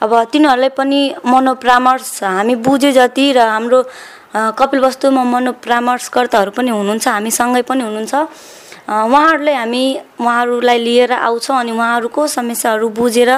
अब 0.02 0.12
तिनीहरूलाई 0.32 0.68
पनि 0.72 1.00
मनोपरामर्श 1.20 2.22
हामी 2.24 2.54
बुझे 2.64 2.92
जति 2.92 3.26
र 3.36 3.38
हाम्रो 3.44 3.80
कपिल 4.56 4.80
वस्तुमा 4.80 5.22
मनोपरामर्शकर्ताहरू 5.36 6.50
पनि 6.56 6.70
हुनुहुन्छ 6.72 7.08
हामीसँगै 7.08 7.62
पनि 7.68 7.82
हुनुहुन्छ। 7.84 8.14
उहाँहरूलाई 8.88 9.54
हामी 9.54 9.84
उहाँहरूलाई 10.20 10.78
लिएर 10.78 11.12
आउँछौँ 11.12 11.56
अनि 11.58 11.72
उहाँहरूको 11.72 12.26
समस्याहरू 12.28 12.88
बुझेर 12.90 13.30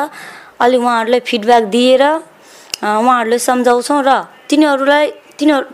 अलि 0.60 0.76
उहाँहरूलाई 0.76 1.20
फिडब्याक 1.20 1.64
दिएर 1.68 2.02
उहाँहरूले 2.02 3.38
सम्झाउँछौँ 3.38 4.02
र 4.02 4.10
तिनीहरूलाई 4.48 5.10
तिनीहरू 5.38 5.66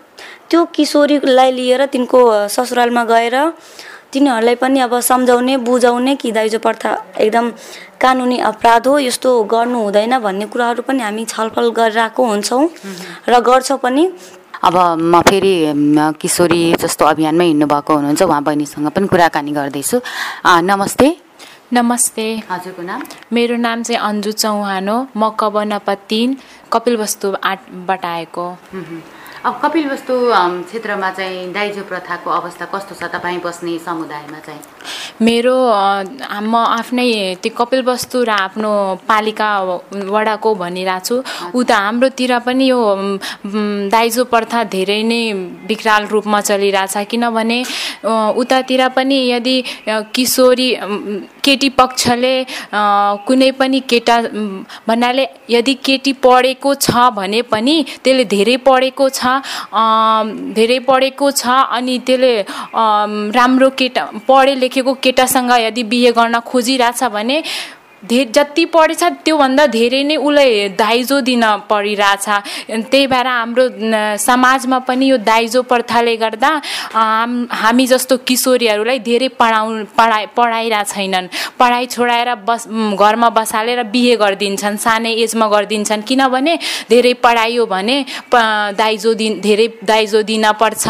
त्यो 0.51 0.65
किशोरीलाई 0.75 1.51
लिएर 1.53 1.87
तिनको 1.87 2.21
ससुरालमा 2.49 3.05
गएर 3.05 3.37
तिनीहरूलाई 4.13 4.55
पनि 4.59 4.81
अब 4.81 4.99
सम्झाउने 5.01 5.57
बुझाउने 5.63 6.15
कि 6.17 6.33
दाइजो 6.33 6.59
प्रथा 6.59 6.91
एकदम 7.19 7.51
कानुनी 8.01 8.39
अपराध 8.51 8.87
हो 8.87 8.99
यस्तो 8.99 9.31
गर्नु 9.45 9.79
हुँदैन 9.79 10.19
भन्ने 10.19 10.47
कुराहरू 10.51 10.83
पनि 10.83 11.03
हामी 11.03 11.25
छलफल 11.25 11.71
गरिरहेको 11.71 12.23
हुन्छौँ 12.27 12.65
र 13.29 13.41
गर्छौँ 13.41 13.79
पनि। 13.79 14.05
अब 14.61 14.77
म 15.01 15.21
फेरि 15.25 15.55
किशोरी 16.21 16.63
जस्तो 16.81 17.05
अभियानमै 17.07 17.45
हिँड्नुभएको 17.47 17.93
हुनुहुन्छ। 17.97 18.23
उहाँ 18.23 18.43
बहिनीसँग 18.45 18.89
पनि 18.93 19.07
कुराकानी 19.09 19.53
गर्दैछु। 19.57 20.01
नमस्ते। 20.69 21.07
नमस्ते। 21.73 22.25
हजुरको 22.51 22.83
नाम? 22.83 23.01
मेरो 23.33 23.57
नाम 23.57 23.83
चाहिँ 23.83 24.01
अन्जु 24.01 24.33
चौहान 24.33 24.89
हो। 24.89 24.97
म 25.17 25.31
कबनपा 25.41 25.95
तिन 26.11 26.37
कपिल 26.73 26.97
वस्तु 26.97 27.29
आठबाट 27.41 28.05
आएको 28.05 28.47
अब 29.41 29.61
कपिल 29.63 29.87
वस्तु 29.89 30.15
क्षेत्रमा 30.69 31.11
चाहिँ 31.17 31.53
दाइजो 31.53 31.83
प्रथाको 31.89 32.31
अवस्था 32.31 32.65
कस्तो 32.77 32.95
छ 32.95 33.09
तपाईँ 33.09 33.41
बस्ने 33.41 33.79
समुदायमा 33.81 34.39
चाहिँ? 34.45 34.61
मेरो 35.25 35.57
म 36.45 36.55
आफ्नै 36.57 37.41
त्यो 37.41 37.53
कपिल 37.57 37.83
वस्तु 37.89 38.21
र 38.29 38.31
आफ्नो 38.37 38.73
पालिका 39.09 39.49
वडाको 40.13 40.55
भनिरहेको 40.61 41.05
छु। 41.07 41.57
उता 41.57 41.77
हाम्रोतिर 41.77 42.33
पनि 42.45 42.69
यो 42.69 42.81
दाइजो 43.89 44.25
प्रथा 44.29 44.65
धेरै 44.69 45.01
नै 45.09 45.23
विकराल 45.69 46.07
रूपमा 46.13 46.41
चलिरहेछ। 46.41 47.09
किनभने 47.09 47.59
उतातिर 48.37 48.89
पनि 48.93 49.19
यदि 49.33 49.57
किशोरी 50.13 50.69
केटी 51.45 51.69
पक्षले 51.81 52.35
कुनै 53.25 53.51
पनि 53.57 53.81
केटा 53.89 54.17
भन्नाले 54.85 55.25
यदि 55.49 55.75
केटी 55.81 56.13
पढेको 56.21 56.75
छ 56.77 57.09
भने 57.17 57.43
पनि 57.49 57.77
त्यसले 58.05 58.25
धेरै 58.37 58.57
पढेको 58.69 59.09
छ। 59.09 59.30
धेरै 60.55 60.79
पढेको 60.89 61.31
छ 61.33 61.59
अनि 61.71 61.99
त्यसले 62.07 62.33
राम्रो 63.33 63.71
केटा 63.79 64.05
पढे 64.29 64.55
लेखेको 64.57 64.95
केटासँग 65.03 65.53
यदि 65.61 65.83
बिहे 65.87 66.13
गर्न 66.13 66.41
खोजिरहेछ 66.47 67.03
भने 67.13 67.43
धे 68.03 68.25
जति 68.35 68.65
पढेछ 68.73 69.03
त्योभन्दा 69.25 69.67
धेरै 69.69 70.03
नै 70.05 70.17
उसलाई 70.17 70.69
दाइजो 70.75 71.21
दिन 71.21 71.45
परिरहेछ। 71.71 72.27
त्यही 72.91 73.07
भएर 73.07 73.27
हाम्रो 73.27 73.65
समाजमा 74.17 74.79
पनि 74.89 75.07
यो 75.11 75.17
दाइजो 75.21 75.63
प्रथाले 75.63 76.17
गर्दा 76.17 76.51
हामी 77.53 77.87
जस्तो 77.87 78.17
किशोरीहरूलाई 78.25 78.99
धेरै 79.05 79.29
पढाउ 79.37 79.67
पढाइ 79.99 80.27
पढाइरहेको 80.37 80.91
छैनन्। 80.93 81.29
पढाइ 81.61 81.87
छोडाएर 81.87 82.35
बस 82.49 82.67
घरमा 82.97 83.29
बसालेर 83.37 83.83
बिहे 83.93 84.17
गरिदिन्छन् 84.17 84.77
सानै 84.77 85.13
एजमा 85.21 85.47
गरिदिन्छन्। 85.55 86.03
किनभने 86.09 86.55
धेरै 86.91 87.13
पढाइयो 87.21 87.67
भने 87.67 87.97
दाइजो 88.81 89.15
दिन 89.21 89.41
धेरै 89.41 89.69
दाइजो 89.85 90.23
दिन 90.23 90.51
पर्छ 90.61 90.85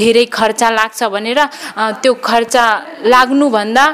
धेरै 0.00 0.24
खर्च 0.32 0.62
लाग्छ 0.78 1.00
भनेर 1.12 1.40
त्यो 2.02 2.14
खर्च 2.24 2.56
लाग्नुभन्दा 3.12 3.84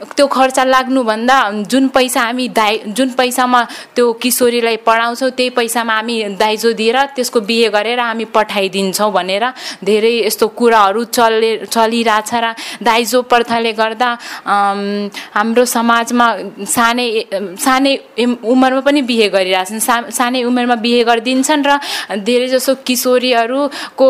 त्यो 0.00 0.26
खर्च 0.26 0.58
लाग्नुभन्दा 0.66 1.38
जुन 1.70 1.88
पैसा 1.88 2.20
हामी 2.22 2.48
दाइ 2.48 2.78
जुन 2.88 3.10
पैसामा 3.18 3.60
त्यो 3.96 4.12
किशोरीलाई 4.22 4.76
पढाउँछौँ 4.86 5.30
त्यही 5.30 5.50
पैसामा 5.50 5.94
हामी 5.94 6.16
दाइजो 6.40 6.72
दिएर 6.72 6.96
त्यसको 7.16 7.40
बिहे 7.40 7.68
गरेर 7.68 8.00
हामी 8.00 8.24
पठाइदिन्छौँ 8.36 9.10
भनेर 9.12 9.44
धेरै 9.84 10.12
यस्तो 10.26 10.46
कुराहरू 10.58 11.04
चले 11.16 11.50
चलिरहेछ 11.66 12.32
र 12.34 12.54
दाइजो 12.82 13.22
प्रथाले 13.22 13.72
गर्दा 13.72 14.10
हाम्रो 15.36 15.64
समाजमा 15.64 16.26
सानै 16.64 17.08
सानै 17.60 17.92
उमेरमा 18.52 18.80
पनि 18.80 19.02
बिहे 19.02 19.28
गरिरहेछन्। 19.28 19.80
सा 19.80 19.94
सानै 20.10 20.42
उमेरमा 20.44 20.76
बिहे 20.80 21.04
गरिदिन्छन् 21.04 21.64
र 21.66 21.78
धेरै 22.24 22.48
जसो 22.48 22.74
किशोरीहरूको 22.88 24.08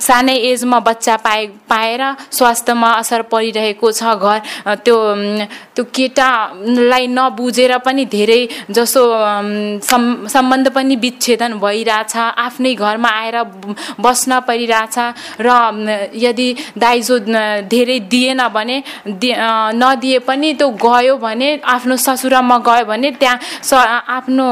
सानै 0.00 0.36
एजमा 0.50 0.78
बच्चा 0.80 1.16
पाए 1.26 1.46
पाएर 1.70 2.02
स्वास्थ्यमा 2.30 2.90
असर 3.00 3.22
परिरहेको 3.30 3.92
छ 3.92 4.02
घर 4.18 4.74
त्यो 4.84 4.96
त्यो 5.74 5.84
केटालाई 5.94 7.06
नबुझेर 7.16 7.72
पनि 7.86 8.04
धेरै 8.14 8.40
जसो 8.70 9.02
सम्बन्ध 10.34 10.68
पनि 10.76 10.96
विच्छेदन 11.04 11.52
भइरहेछ 11.64 12.16
आफ्नै 12.46 12.74
घरमा 12.74 13.10
आएर 13.20 13.36
बस्न 14.04 14.40
परिरहेछ 14.48 14.96
र 15.46 15.48
यदि 16.24 16.48
दाइजो 16.78 17.18
धेरै 17.74 17.98
दिएन 18.12 18.40
भने 18.56 18.76
नदिए 19.82 20.18
पनि 20.28 20.52
त्यो 20.54 20.68
गयो 20.84 21.16
भने 21.24 21.48
आफ्नो 21.74 21.96
ससुरामा 22.06 22.58
गयो 22.68 22.84
भने 22.84 23.10
त्यहाँ 23.20 23.38
स 23.62 23.74
आफ्नो 24.18 24.46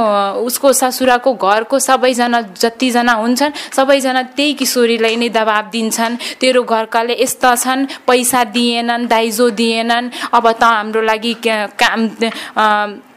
उसको 0.46 0.72
ससुराको 0.72 1.30
घरको 1.34 1.78
सबैजना 1.78 2.40
जतिजना 2.62 3.12
हुन्छन् 3.22 3.52
सबैजना 3.76 4.22
त्यही 4.36 4.52
किशोरीलाई 4.60 5.16
नै 5.16 5.28
दबाब 5.28 5.64
दिन्छन्। 5.72 6.16
तेरो 6.40 6.62
घरकाले 6.62 7.14
यस्ता 7.20 7.54
छन् 7.62 7.86
पैसा 8.06 8.40
दिएनन् 8.56 9.06
दाइजो 9.06 9.48
दिएनन् 9.60 10.10
अब 10.42 10.50
त 10.60 10.64
हाम्रो 10.64 11.02
लागि 11.08 11.34
काम 11.46 12.08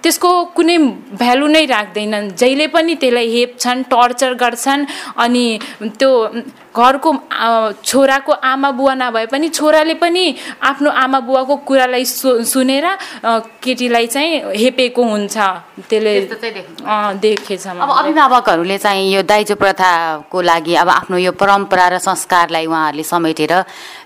त्यसको 0.06 0.30
कुनै 0.54 0.78
भ्यालु 1.18 1.48
नै 1.50 1.66
राख्दैनन्। 1.66 2.38
जहिले 2.38 2.68
पनि 2.70 2.94
त्यसलाई 3.02 3.28
हेप्छन् 3.36 3.84
टर्चर 3.90 4.34
गर्छन् 4.38 4.86
अनि 5.18 5.46
त्यो 5.98 6.12
घरको 6.76 7.10
छोराको 7.82 8.32
आमा 8.52 8.70
बुवा 8.78 8.94
नभए 9.02 9.26
पनि 9.34 9.48
छोराले 9.50 9.94
पनि 9.96 10.24
आफ्नो 10.62 10.90
आमा 11.04 11.20
बुवाको 11.26 11.56
कुरालाई 11.68 12.06
सु 12.06 12.44
सुनेर 12.44 12.86
केटीलाई 13.64 14.08
चाहिँ 14.14 14.32
हेपेको 14.62 15.02
हुन्छ। 15.04 15.36
त्यसले 15.90 16.14
देखेछ 17.24 17.68
अब 17.68 17.90
अभिभावकहरूले 17.90 18.78
चाहिँ 18.78 19.08
यो 19.14 19.22
दाइजो 19.24 19.56
प्रथाको 19.56 20.42
लागि 20.42 20.76
अब 20.84 20.90
आफ्नो 21.00 21.18
यो 21.18 21.32
परम्परा 21.32 21.88
र 21.88 21.98
संस्कारलाई 22.04 22.66
उहाँहरूले 22.68 23.04
समेटेर 23.04 23.54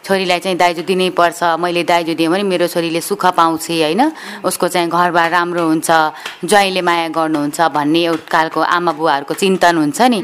छोरीलाई 0.05 0.39
चाहिँ 0.39 0.57
दाइजो 0.57 0.83
दिनै 0.85 1.09
पर्छ 1.17 1.57
मैले 1.57 1.83
दाइजो 1.83 2.13
दिएँ 2.13 2.29
भने 2.29 2.43
मेरो 2.45 2.67
छोरीले 2.69 3.01
सुख 3.01 3.25
पाउँछ 3.33 3.65
होइन? 3.69 4.01
उसको 4.45 4.67
चाहिँ 4.69 4.89
घरबार 4.89 5.29
राम्रो 5.29 5.63
हुन्छ। 5.67 5.88
ज्वाइँले 5.91 6.81
माया 6.81 7.07
गर्नुहुन्छ 7.17 7.61
भन्ने 7.75 8.01
खालको 8.31 8.59
आमा 8.61 8.91
बुवाहरूको 8.91 9.33
चिन्तन 9.33 9.77
हुन्छ 9.77 10.01
नि। 10.01 10.19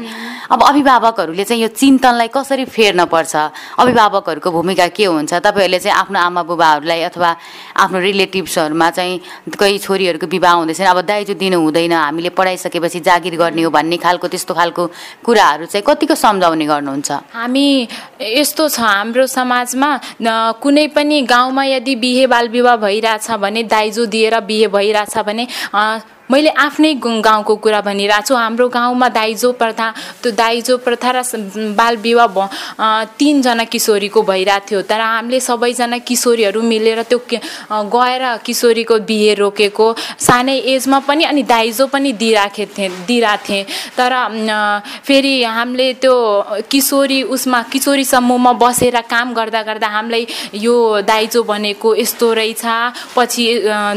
अब 0.50 0.62
अभिभावकहरूले 0.62 1.44
चाहिँ 1.44 1.62
यो 1.62 1.68
चिन्तनलाई 1.74 2.28
कसरी 2.30 2.64
फेर्न 2.64 3.04
पर्छ 3.10 3.34
अभिभावकहरूको 3.82 4.50
भूमिका 4.50 4.86
के 4.94 5.04
हुन्छ? 5.04 5.34
तपाईँहरूले 5.42 5.78
चाहिँ 5.78 5.96
आफ्नो 5.98 6.18
आमा 6.18 6.42
बुबाहरूलाई 6.46 7.02
अथवा 7.10 7.30
आफ्नो 7.82 7.98
रिलेटिभ्सहरूमा 7.98 8.90
चाहिँ 8.90 9.20
कोही 9.58 9.78
छोरीहरूको 9.78 10.26
विवाह 10.26 10.52
हुँदैछ 10.54 10.80
अब 10.86 11.00
दाइजो 11.02 11.34
दिनु 11.34 11.58
हुँदैन 11.60 11.92
हामीले 11.92 12.30
पढाइसकेपछि 12.30 13.00
जागिर 13.00 13.36
गर्ने 13.36 13.62
हो 13.62 13.70
भन्ने 13.70 13.96
खालको 13.98 14.26
त्यस्तो 14.28 14.54
खालको 14.54 14.86
कुराहरू 15.26 15.66
चाहिँ 15.66 15.82
कतिको 15.82 16.14
सम्झाउने 16.14 16.66
गर्नुहुन्छ? 16.66 17.10
हामी 17.34 17.66
यस्तो 18.20 18.68
छ 18.68 18.80
हाम्रो 18.80 19.26
समाजमा 19.26 19.90
कुनै 20.62 20.86
पनि 20.94 21.22
गाउँमा 21.26 21.64
यदि 21.74 21.94
बिहे 21.96 22.26
बाल 22.26 22.48
विवाह 22.48 22.76
भइरहेछ 22.86 23.30
भने 23.42 23.62
दाइजो 23.66 24.06
दिएर 24.06 24.40
बिहे 24.46 24.66
भइरहेछ 24.70 25.18
भने 25.26 25.44
मैले 26.30 26.50
आफ्नै 26.58 26.92
गाउँको 27.22 27.54
कुरा 27.62 27.80
भनिरहेको 27.86 28.26
छु। 28.26 28.34
हाम्रो 28.34 28.68
गाउँमा 28.68 29.08
दाइजो 29.14 29.52
प्रथा 29.62 29.86
त्यो 30.22 30.32
दाइजो 30.34 30.76
प्रथा 30.82 31.10
र 31.14 31.22
बाल 31.78 31.96
विवाह 32.02 32.46
तिनजना 33.18 33.64
किशोरीको 33.64 34.22
भइरहेको 34.22 34.66
थियो। 34.66 34.80
तर 34.90 35.00
हामीले 35.00 35.40
सबैजना 35.40 35.98
किशोरीहरू 36.02 36.62
मिलेर 36.62 37.02
त्यो 37.06 37.18
गएर 37.94 38.22
किशोरीको 38.42 38.98
बिहे 39.06 39.34
रोकेको। 39.38 39.86
सानै 40.18 40.56
एजमा 40.74 40.98
पनि 41.06 41.24
अनि 41.24 41.42
दाइजो 41.46 41.86
पनि 41.94 42.12
दिइराखे 42.12 42.66
थिएँ 42.74 42.90
दिइरहेको 43.06 43.44
थिएँ। 43.46 43.64
तर 43.94 44.12
फेरि 45.06 45.34
हामीले 45.46 45.92
त्यो 46.02 46.14
किशोरी 46.70 47.22
उसमा 47.22 47.62
किशोरी 47.70 48.04
समूहमा 48.04 48.52
बसेर 48.58 49.00
काम 49.06 49.34
गर्दा 49.34 49.62
गर्दा 49.62 49.88
हामीलाई 49.88 50.26
यो 50.58 50.74
दाइजो 51.06 51.42
भनेको 51.42 51.94
यस्तो 51.96 52.32
रहेछ। 52.34 52.64
पछि 53.14 53.44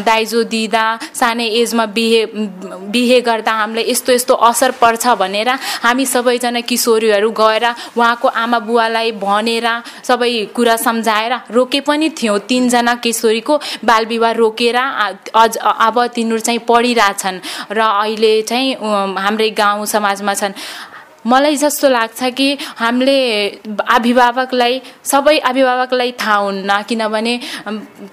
दाइजो 0.06 0.44
दिँदा 0.46 0.86
सानै 1.16 1.48
एजमा 1.62 1.86
बिहे 2.26 3.20
गर्दा 3.22 3.52
हामीलाई 3.54 3.86
यस्तो 3.92 4.14
यस्तो 4.14 4.34
असर 4.34 4.72
पर्छ 4.82 5.08
भनेर 5.20 5.50
हामी 5.84 6.06
सबैजना 6.06 6.62
किशोरीहरू 6.62 7.30
गएर 7.32 7.66
उहाँको 7.98 8.28
आमा 8.28 8.60
बुवालाई 8.60 9.12
भनेर 9.22 9.68
सबै 10.04 10.32
कुरा 10.56 10.76
सम्झाएर 10.78 11.34
रोके 11.52 11.80
पनि 11.82 12.10
थियौँ। 12.12 12.40
तिनजना 12.50 12.96
किशोरीको 12.96 13.60
बालविवाह 13.86 14.32
रोकेर 14.32 14.78
अझ 14.78 15.58
अब 15.58 16.06
तिनीहरू 16.16 16.40
चाहिँ 16.40 16.60
पढिरहेछन्। 16.68 17.40
र 17.72 17.80
अहिले 17.80 18.42
चाहिँ 18.42 18.74
हाम्रै 19.18 19.50
गाउँ 19.52 19.86
समाजमा 19.86 20.34
छन्। 20.34 20.54
मलाई 21.28 21.56
जस्तो 21.58 21.90
लाग्छ 21.90 22.24
कि 22.38 22.48
हामीले 22.78 23.18
अभिभावकलाई 23.90 24.82
सबै 25.04 25.38
अभिभावकलाई 25.50 26.12
थाहा 26.22 26.36
हुन्न 26.36 26.82
किनभने 26.90 27.34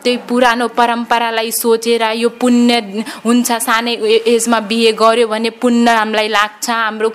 त्यही 0.03 0.17
पुरानो 0.29 0.67
परम्परालाई 0.79 1.51
सोचेर 1.53 2.03
यो 2.17 2.29
पुण्य 2.41 3.05
हुन्छ 3.25 3.53
सानै 3.67 3.95
एजमा 4.27 4.61
बिहे 4.71 4.93
गर्यो 4.93 5.27
भने 5.29 5.51
पुण्य 5.63 5.91
हामीलाई 5.91 6.29
लाग्छ। 6.29 6.67
हाम्रो 6.71 7.11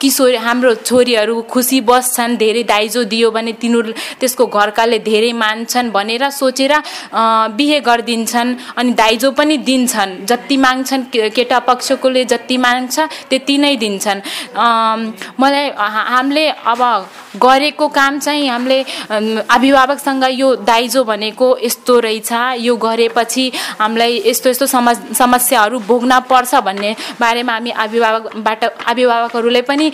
किशोर 0.00 0.34
हाम्रो 0.46 0.74
छोरीहरू 0.82 1.40
खुसी 1.52 1.80
बस्छन् 1.88 2.36
धेरै 2.36 2.62
दाइजो 2.64 3.04
दियो 3.12 3.30
भने 3.30 3.52
तिनीहरू 3.62 3.92
त्यसको 4.20 4.46
घरकाले 4.46 4.98
धेरै 4.98 5.32
मान्छन् 5.32 5.90
भनेर 5.96 6.28
सोचेर 6.30 6.72
बिहे 7.56 7.80
गरिदिन्छन् 7.80 8.54
अनि 8.76 8.92
दाइजो 9.02 9.30
पनि 9.38 9.56
दिन्छन्। 9.68 10.26
जति 10.26 10.56
माग्छन् 10.56 11.04
केटा 11.36 11.58
पक्षकोले 11.70 12.24
जति 12.24 12.56
माग्छ 12.58 12.96
त्यति 13.30 13.58
नै 13.58 13.76
दिन्छन्। 13.76 14.20
मलाई 15.40 15.70
हामीले 16.14 16.48
अब 16.72 16.82
गरेको 17.36 17.86
काम 17.88 18.18
चाहिँ 18.18 18.48
हामीले 18.48 18.78
अभिभावकसँग 19.50 20.24
यो 20.30 20.54
दाइजो 20.64 21.02
भनेको 21.04 21.46
यस्तो 21.62 21.98
रहेछ। 22.00 22.30
यो 22.60 22.76
गरेपछि 22.76 23.44
हामीलाई 23.80 24.22
यस्तो 24.26 24.50
यस्तो 24.50 24.66
समस् 24.66 25.02
समस्याहरू 25.18 25.78
भोग्न 25.88 26.18
पर्छ 26.30 26.54
भन्ने 26.66 26.94
बारेमा 27.20 27.52
हामी 27.52 27.70
अभिभावकबाट 27.84 28.64
अभिभावकहरूलाई 28.64 29.62
पनि 29.70 29.86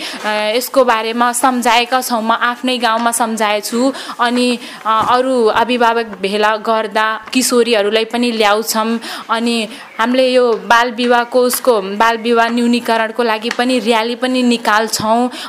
यसको 0.57 0.83
बारेमा 0.85 1.31
सम्झाएका 1.33 2.01
छौँ। 2.01 2.21
म 2.21 2.31
आफ्नै 2.31 2.77
गाउँमा 2.77 3.11
सम्झाएछु 3.11 3.81
अनि 4.21 4.47
अरू 4.85 5.35
अभिभावक 5.61 6.07
भेला 6.21 6.55
गर्दा 6.61 7.07
किशोरीहरूलाई 7.33 8.05
पनि 8.13 8.31
ल्याउँछौँ 8.31 8.99
अनि 9.29 9.57
हामीले 9.97 10.27
यो 10.27 10.45
बाल 10.69 10.91
विवाहको 10.93 11.39
उसको 11.41 11.73
बाल 11.97 12.17
विवाह 12.21 12.47
न्यूनीकरणको 12.57 13.23
लागि 13.23 13.49
पनि 13.57 13.79
र्याली 13.79 14.15
पनि 14.21 14.41
निकाल्छौँ। 14.43 15.00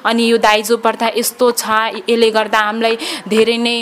अनि 0.05 0.25
यो 0.31 0.37
दाइजो 0.49 0.77
प्रथा 0.85 1.09
यस्तो 1.17 1.51
छ 1.61 1.65
यसले 1.97 2.31
गर्दा 2.31 2.61
हामीलाई 2.69 2.97
धेरै 3.29 3.59
नै 3.67 3.77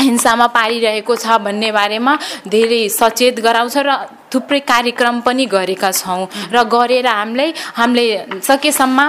हिंसामा 0.00 0.46
पारिरहेको 0.52 1.14
छ 1.16 1.26
भन्ने 1.44 1.70
बारेमा 1.72 2.12
धेरै 2.52 2.80
सचेत 2.92 3.40
गराउँछ 3.40 3.76
र 3.86 3.90
थुप्रै 4.32 4.58
कार्यक्रम 4.68 5.20
पनि 5.26 5.44
गरेका 5.46 5.90
छौँ। 5.92 6.52
र 6.52 6.62
गरेर 6.68 7.06
हामीलाई 7.06 7.50
हामीले 7.78 8.04
सकेसम्म 8.48 9.00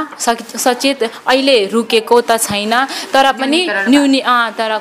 सचेत 0.65 1.03
अहिले 1.03 1.57
रुकेको 1.74 2.17
त 2.29 2.39
छैन 2.39 2.74
तर 3.13 3.25
पनि 3.39 3.60
न्यूनी 3.91 4.22
तर 4.57 4.72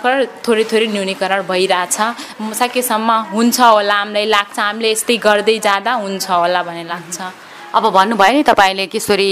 थोरै 0.46 0.64
थोरै 0.70 0.86
न्यूनीकरण 0.94 1.42
भइरहेछ। 1.50 1.96
सकेसम्म 2.60 3.10
हुन्छ 3.34 3.58
होला 3.60 3.96
हामीलाई 4.00 4.26
लाग्छ 4.36 4.58
हामीले 4.58 4.90
यस्तै 4.94 5.16
गर्दै 5.26 5.58
जाँदा 5.66 5.92
हुन्छ 6.04 6.26
होला 6.30 6.62
भन्ने 6.62 6.84
लाग्छ। 6.92 7.16
अब 7.76 7.85
भन्नुभयो 7.92 8.33
नि 8.33 8.42
तपाईँले 8.42 8.87
किशोरी 8.88 9.28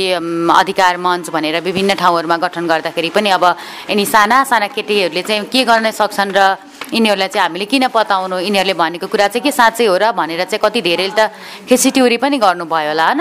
अधिकार 0.53 0.97
मञ्च 0.99 1.31
भनेर 1.33 1.57
विभिन्न 1.63 1.95
ठाउँहरूमा 1.97 2.37
गठन 2.45 2.67
गर्दाखेरि 2.67 3.11
पनि 3.11 3.31
अब 3.33 3.45
यिनी 3.89 4.05
साना 4.05 4.43
साना 4.45 4.67
केटीहरूले 4.69 5.23
चाहिँ 5.25 5.45
के 5.49 5.65
गर्न 5.65 5.91
सक्छन् 5.91 6.37
र 6.37 6.41
यिनीहरूलाई 6.93 7.29
चाहिँ 7.29 7.43
हामीले 7.49 7.65
किन 7.65 7.89
पताउनु 7.89 8.37
यिनीहरूले 8.45 8.75
भनेको 8.77 9.07
कुरा 9.09 9.29
चाहिँ 9.33 9.43
के 9.43 9.53
साँच्चै 9.53 9.87
हो 9.89 9.97
र 9.97 10.13
भनेर 10.13 10.45
चाहिँ 10.45 10.61
कति 10.61 10.81
धेरैले 10.85 11.15
त 11.17 11.33
खेसिटिउरी 11.69 12.17
पनि 12.21 12.37
गर्नुभयो 12.39 12.89
होला 12.93 13.05
होइन? 13.09 13.21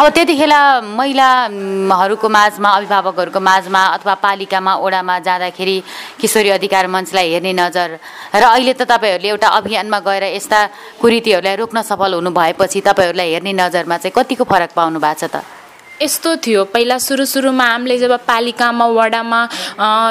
अब 0.00 0.06
त्यतिखेर 0.16 0.54
महिलाहरूको 0.96 2.28
माझमा 2.28 2.68
अभिभावकहरूको 2.78 3.40
माझमा 3.40 3.82
अथवा 3.96 4.14
पालिकामा 4.24 4.72
ओडामा 4.80 5.18
जाँदाखेरि 5.28 5.76
किशोरी 6.20 6.50
अधिकार 6.56 6.86
मञ्चलाई 6.88 7.28
हेर्ने 7.32 7.52
नजर 7.52 7.88
र 8.32 8.42
अहिले 8.48 8.72
त 8.72 8.82
तपाईँहरूले 8.88 9.28
एउटा 9.28 9.48
अभियानमा 9.60 9.98
गएर 10.08 10.24
यस्ता 10.32 10.58
कुरीतिहरूलाई 11.00 11.56
रोक्न 11.60 11.82
सफल 11.84 12.14
हुनु 12.16 12.30
भएपछि 12.32 12.80
तपाईँहरूलाई 12.80 13.28
हेर्ने 13.32 13.52
नजरमा 13.52 13.96
चाहिँ 14.00 14.14
कतिको 14.16 14.44
फरक 14.44 14.70
पाउनु 14.72 14.98
भएको 15.00 15.20
छ 15.20 15.24
त? 15.28 15.61
यस्तो 16.00 16.34
थियो। 16.36 16.64
पहिला 16.64 16.96
सुरु 16.98 17.24
सुरुमा 17.24 17.64
हामीले 17.64 17.96
जब 17.98 18.12
पालिकामा 18.26 18.86
वडामा 18.86 19.40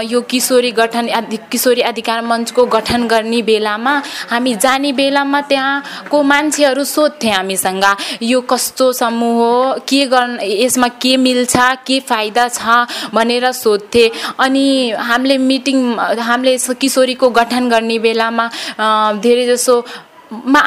यो 0.08 0.22
किशोरी 0.32 0.72
गठन 0.72 1.08
किशोरी 1.52 1.82
अधिकार 1.82 2.22
मञ्चको 2.22 2.65
गठन 2.65 3.08
गर्ने 3.08 3.41
बेलामा 3.41 3.94
हामी 4.30 4.54
जाने 4.56 4.91
बेलामा 4.94 5.41
त्यहाँको 5.52 6.22
मान्छेहरू 6.24 6.84
सोध्थे 6.86 7.30
हामीसँग 7.30 7.86
यो 8.22 8.41
कस्तो 8.41 8.91
समूह 8.94 9.36
हो? 9.36 9.80
के 9.88 10.06
गर्न 10.08 10.39
यसमा 10.41 10.88
के 11.02 11.15
मिल्छ? 11.17 11.56
के 11.88 12.00
फाइदा 12.00 12.48
छ? 12.48 12.88
भनेर 13.13 13.52
सोध्थे। 13.52 14.06
अनि 14.39 14.91
हामीले 14.91 15.38
मिटिङ 15.38 15.78
हामीले 16.00 16.58
किशोरीको 16.82 17.30
गठन 17.30 17.70
गर्ने 17.70 18.00
बेलामा 18.00 18.50
धेरै 19.20 19.46
जसो 19.48 19.84
मा 20.32 20.62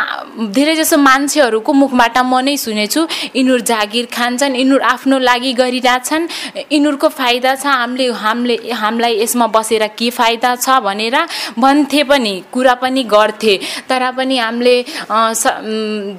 धेरै 0.52 0.74
जसो 0.76 0.96
मान्छेहरूको 1.00 1.72
मुखबाट 1.72 2.16
म 2.18 2.40
नै 2.44 2.56
सुनेछु 2.60 3.00
यिनीहरू 3.34 3.62
जागिर 3.72 4.06
खान्छन् 4.12 4.56
यिनीहरू 4.60 4.84
आफ्नो 4.92 5.16
लागि 5.18 5.52
गरिरहेछन् 5.60 6.24
यिनीहरूको 6.72 7.08
फाइदा 7.08 7.54
छ 7.56 7.66
हामीले 7.80 8.06
हामीले 8.24 8.56
हामीलाई 8.82 9.12
यसमा 9.22 9.46
बसेर 9.56 9.86
के 9.96 10.10
फाइदा 10.18 10.50
छ? 10.56 10.66
भनेर 10.84 11.16
भन्थे 11.58 12.02
पनि 12.10 12.34
कुरा 12.52 12.74
पनि 12.82 13.02
गर्थे। 13.08 13.54
तर 13.88 14.02
पनि 14.16 14.36
हामीले 14.38 14.76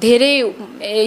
धेरै 0.02 0.34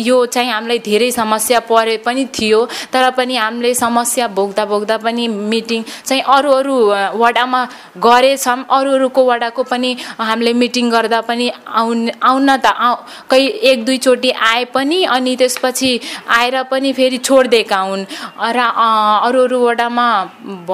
यो 0.07 0.17
चाहिँ 0.33 0.51
हामीलाई 0.51 0.79
धेरै 0.79 1.11
समस्या 1.11 1.59
परे 1.67 1.97
पनि 2.07 2.23
थियो। 2.31 2.59
तर 2.93 3.09
पनि 3.19 3.35
हामीले 3.35 3.73
समस्या 3.75 4.27
भोग्दा 4.37 4.65
भोग्दा 4.71 4.97
पनि 5.03 5.27
मिटिङ 5.27 5.83
चाहिँ 6.07 6.23
अरू 6.35 6.49
अरू 6.59 6.75
वडामा 7.19 7.61
गरेछौँ। 7.99 8.59
अरू 8.77 8.89
अरूको 8.95 9.21
वडाको 9.29 9.63
पनि 9.71 9.89
हामीले 10.19 10.53
मिटिङ 10.63 10.89
गर्दा 10.89 11.21
पनि 11.27 11.51
आउने 11.67 12.11
आउन 12.29 12.49
त 12.57 12.73
आउ 12.79 12.95
कहीँ 13.29 13.47
एक 13.71 13.85
दुईचोटि 13.85 14.31
आए 14.49 14.63
पनि 14.73 15.03
अनि 15.15 15.35
त्यसपछि 15.35 15.91
आएर 16.37 16.63
पनि 16.71 16.93
फेरि 16.93 17.17
छोडिदिएका 17.19 17.79
हुन्। 17.81 18.05
र 18.49 18.59
अरू 19.19 19.39
अरू 19.43 19.59
वडामा 19.59 20.09
भ 20.67 20.71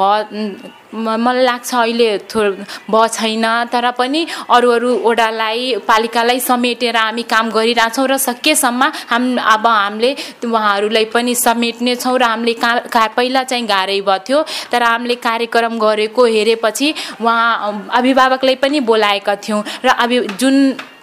मलाई 0.95 1.43
लाग्छ 1.43 1.73
अहिले 1.75 2.07
थो 2.31 2.41
भ 2.91 3.07
छैन 3.07 3.45
तर 3.71 3.89
पनि 3.91 4.25
अरू 4.49 4.69
अरू 4.71 4.89
वडालाई 5.05 5.75
पालिकालाई 5.87 6.39
समेटेर 6.39 6.97
हामी 6.97 7.23
काम 7.33 7.49
गरिरहेछौँ 7.51 8.07
र 8.07 8.17
सकेसम्म 8.19 8.83
हाम 9.11 9.23
अब 9.45 9.67
हामीले 9.67 10.11
उहाँहरूलाई 10.45 11.05
पनि 11.11 11.35
समेट्नेछौँ 11.37 12.17
र 12.19 12.23
हामीले 12.23 12.53
का 12.87 13.07
पहिला 13.17 13.43
चाहिँ 13.43 13.67
गाह्रै 13.67 13.99
भयो 14.01 14.19
थियो 14.27 14.39
तर 14.71 14.83
हामीले 14.83 15.15
कार्यक्रम 15.27 15.77
गरेको 15.79 16.25
हेरेपछि 16.27 16.93
उहाँ 17.21 17.89
अभिभावकलाई 17.91 18.55
पनि 18.63 18.79
बोलाएका 18.87 19.35
थियौँ 19.43 19.63
र 19.85 19.99
अभि 19.99 20.19
जुन 20.39 20.55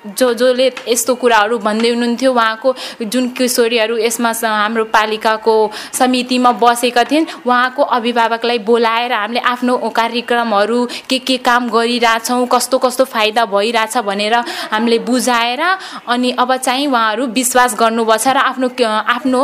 जो 0.04 0.32
जसले 0.34 0.66
यस्तो 0.88 1.14
कुराहरू 1.14 1.58
भन्दै 1.58 1.90
हुनुहुन्थ्यो 1.90 2.32
उहाँको। 2.32 2.74
जुन 3.02 3.28
किशोरीहरू 3.38 3.96
यसमा 3.98 4.32
हाम्रो 4.42 4.84
पालिकाको 4.90 5.54
समितिमा 5.92 6.52
बसेका 6.62 7.04
थिइन् 7.04 7.26
उहाँको 7.46 7.82
अभिभावकलाई 7.96 8.58
बोलाएर 8.66 9.12
हामीले 9.12 9.40
आफ्नो 9.40 9.78
कार्यक्रमहरू 9.94 10.78
के 11.08 11.18
के 11.18 11.36
काम 11.46 11.68
गरिरहेछौँ 11.70 12.46
कस्तो 12.52 12.78
कस्तो 12.78 13.04
फाइदा 13.04 13.44
भइरहेछ 13.46 13.96
भनेर 14.02 14.34
हामीले 14.72 14.98
बुझाएर 15.06 15.62
अनि 16.08 16.30
अब 16.38 16.56
चाहिँ 16.56 16.86
उहाँहरू 16.86 17.26
विश्वास 17.38 17.74
गर्नुपर्छ 17.78 18.26
र 18.28 18.38
आफ्नो 18.50 18.68
आफ्नो 19.06 19.42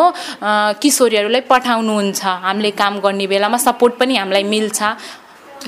किशोरीहरूलाई 0.82 1.40
पठाउनुहुन्छ। 1.50 2.22
हामीले 2.44 2.70
काम 2.74 2.98
गर्ने 3.00 3.26
बेलामा 3.26 3.58
सपोर्ट 3.58 3.94
पनि 3.98 4.16
हामीलाई 4.16 4.44
मिल्छ। 4.44 4.82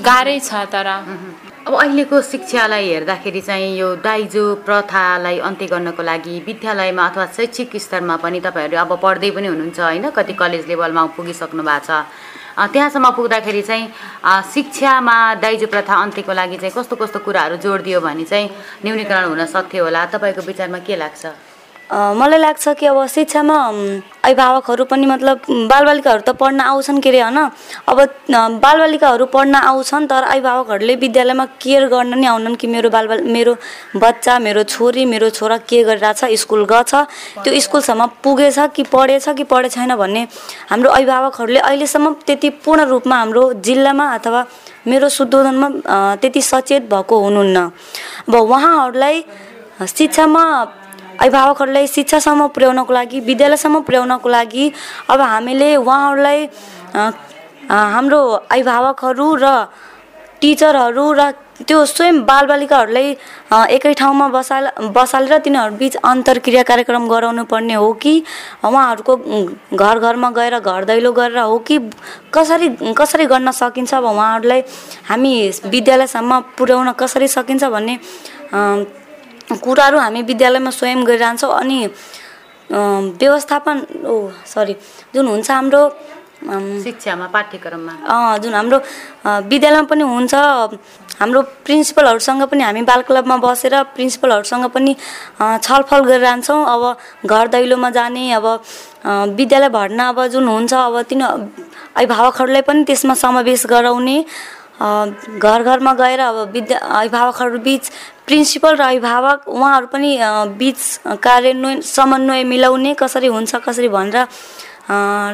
गाह्रै 0.03 0.39
छ 0.39 0.51
तर। 0.71 0.87
अब 1.61 1.73
अहिलेको 1.77 2.21
शिक्षालाई 2.21 2.87
हेर्दाखेरि 2.89 3.41
चाहिँ 3.41 3.77
यो 3.77 3.87
दाइजो 4.01 4.43
प्रथालाई 4.65 5.37
अन्त्य 5.45 5.65
गर्नको 5.69 6.03
लागि 6.03 6.33
विद्यालयमा 6.47 7.03
अथवा 7.05 7.25
शैक्षिक 7.37 7.75
स्तरमा 7.77 8.15
पनि 8.17 8.39
तपाईँहरू 8.41 8.77
अब 8.81 8.91
पढ्दै 8.97 9.29
पनि 9.29 9.47
हुनुहुन्छ 9.47 9.79
होइन? 9.79 10.09
कति 10.09 10.33
कलेज 10.41 10.65
लेभलमा 10.67 11.05
पुगिसक्नु 11.13 11.61
भएको 11.61 11.85
छ। 11.85 12.01
त्यहाँसम्म 12.73 13.09
पुग्दाखेरि 13.13 13.61
चाहिँ 13.61 13.85
शिक्षामा 14.53 15.17
दाइजो 15.37 15.67
प्रथा 15.69 15.93
अन्त्यको 16.01 16.33
लागि 16.33 16.57
चाहिँ 16.57 16.73
कस्तो 16.73 16.95
कस्तो 16.97 17.19
कुराहरू 17.29 17.55
जोड 17.61 17.81
दियो 17.85 18.01
भने 18.01 18.25
चाहिँ 18.25 18.49
न्यूनीकरण 18.81 19.29
हुन 19.29 19.45
सक्थ्यो 19.45 19.83
होला? 19.85 20.05
तपाईँको 20.17 20.41
विचारमा 20.41 20.79
के 20.81 20.95
लाग्छ? 20.97 21.23
मलाई 21.93 22.39
लाग्छ 22.41 22.65
कि 22.73 22.85
अब 22.89 23.05
शिक्षामा 23.05 23.57
अभिभावकहरू 24.23 24.83
पनि 24.85 25.05
मतलब 25.05 25.37
बालबालिकाहरू 25.71 26.21
त 26.21 26.29
पढ्न 26.37 26.59
आउँछन् 26.61 27.01
के 27.01 27.09
अरे 27.09 27.21
होइन? 27.21 27.39
अब 27.89 27.97
बालबालिकाहरू 28.61 29.25
पढ्न 29.25 29.55
आउँछन् 29.55 30.07
तर 30.07 30.23
अभिभावकहरूले 30.23 30.95
विद्यालयमा 30.95 31.45
केयर 31.57 31.87
गर्न 31.89 32.13
नि 32.19 32.25
आउनन् 32.27 32.55
कि 32.55 32.67
मेरो 32.67 32.89
बालबाल 32.89 33.21
मेरो 33.25 33.55
बच्चा 33.97 34.37
मेरो 34.39 34.63
छोरी 34.63 35.05
मेरो 35.05 35.29
छोरा 35.29 35.57
के 35.65 35.83
गरिरहेछ 35.83 36.37
स्कुल 36.39 36.65
गछ 36.71 36.93
त्यो 37.43 37.59
स्कुलसम्म 37.59 38.05
पुगेछ 38.23 38.59
कि 38.75 38.83
पढेछ 38.93 39.29
कि 39.37 39.43
पढे 39.43 39.69
छैन 39.69 39.95
भन्ने 39.95 40.27
हाम्रो 40.69 40.89
अभिभावकहरूले 40.89 41.59
अहिलेसम्म 41.59 42.13
त्यति 42.25 42.49
पूर्ण 42.61 42.85
रूपमा 42.93 43.15
हाम्रो 43.15 43.43
जिल्लामा 43.65 44.05
अथवा 44.15 44.45
मेरो 44.87 45.09
शुद्धोधनमा 45.09 45.67
त्यति 46.21 46.41
सचेत 46.41 46.83
भएको 46.93 47.15
हुनुहुन्न। 47.19 47.57
अब 48.29 48.35
उहाँहरूलाई 48.35 49.23
शिक्षामा 49.81 50.43
अभिभावकहरूलाई 51.21 51.87
शिक्षासम्म 51.87 52.47
पुर्याउनको 52.49 52.93
लागि 52.93 53.19
विद्यालयसम्म 53.21 53.79
पुर्याउनको 53.81 54.29
लागि 54.29 54.65
अब 55.07 55.21
हामीले 55.23 55.75
उहाँहरूलाई 55.77 56.39
हाम्रो 57.69 58.21
अभिभावकहरू 58.49 59.27
र 59.37 59.45
टिचरहरू 60.41 61.05
र 61.13 61.31
त्यो 61.61 61.85
स्वयं 61.85 62.21
बालबालिकाहरूलाई 62.25 63.09
एकै 63.69 63.93
ठाउँमा 63.93 64.27
बसाल 64.29 64.67
बसालेर 64.89 65.37
तिनीहरू 65.39 65.75
बिच 65.77 65.95
अन्तर्क्रिया 66.03 66.63
कार्यक्रम 66.63 67.07
गराउनु 67.07 67.43
पर्ने 67.45 67.73
हो 67.75 67.91
कि 67.95 68.13
उहाँहरूको 68.65 69.15
घर 69.75 69.99
घरमा 69.99 70.29
गएर 70.31 70.57
घर 70.59 70.83
दैलो 70.85 71.11
गरेर 71.11 71.37
हो 71.39 71.57
कि 71.61 71.77
कसरी 72.33 72.69
कसरी 72.97 73.25
गर्न 73.27 73.51
सकिन्छ 73.53 73.93
अब 73.93 74.05
उहाँहरूलाई 74.05 74.61
हामी 75.05 75.33
विद्यालयसम्म 75.67 76.39
पुर्याउन 76.57 76.91
कसरी 76.97 77.27
सकिन्छ 77.29 77.63
भन्ने 77.67 77.95
कुराहरू 79.59 79.97
हामी 79.99 80.21
विद्यालयमा 80.31 80.71
स्वयं 80.71 80.99
गरिरहन्छौँ 81.07 81.51
अनि 81.59 81.79
व्यवस्थापन 83.21 83.77
ओ 84.07 84.15
सरी 84.47 84.75
जुन 85.13 85.27
हुन्छ 85.27 85.51
हाम्रो 85.51 85.81
शिक्षामा 86.83 87.27
पाठ्यक्रममा। 87.33 87.93
जुन 88.41 88.53
हाम्रो 88.53 88.77
विद्यालयमा 89.51 89.87
पनि 89.91 90.03
हुन्छ 90.03 90.33
हाम्रो 91.21 91.41
प्रिन्सिपलहरूसँग 91.65 92.43
पनि 92.49 92.63
हामी 92.63 92.81
बाल 92.81 93.01
क्लबमा 93.05 93.37
बसेर 93.37 93.75
प्रिन्सिपलहरूसँग 93.93 94.65
पनि 94.73 94.95
छलफल 95.37 96.01
गरिरहन्छौँ। 96.09 96.65
अब 96.65 96.83
घर 97.29 97.47
दैलोमा 97.53 97.89
जाने 97.97 98.31
अब 98.33 98.45
विद्यालय 99.37 99.69
भर्ना 99.69 100.07
अब 100.09 100.25
जुन 100.33 100.47
हुन्छ 100.47 100.73
अब 100.73 101.01
तिनी 101.09 101.23
अभिभावकहरूलाई 101.23 102.61
पनि 102.65 102.83
त्यसमा 102.89 103.13
समावेश 103.13 103.65
गराउने। 103.69 104.17
घर 104.81 105.63
घरमा 105.63 105.93
गएर 105.93 106.19
अब 106.21 106.37
विद्या 106.53 106.77
अभिभावकहरू 106.79 107.59
बिच 107.59 107.89
प्रिन्सिपल 108.27 108.75
र 108.75 108.81
अभिभावक 108.83 109.47
उहाँहरू 109.47 109.87
पनि 109.87 110.11
बिच 110.57 110.79
कार्यान्वयन 111.23 111.81
समन्वय 111.87 112.43
मिलाउने 112.43 112.93
कसरी 112.93 113.27
हुन्छ 113.27 113.55
कसरी 113.65 113.89
भनेर 113.89 114.17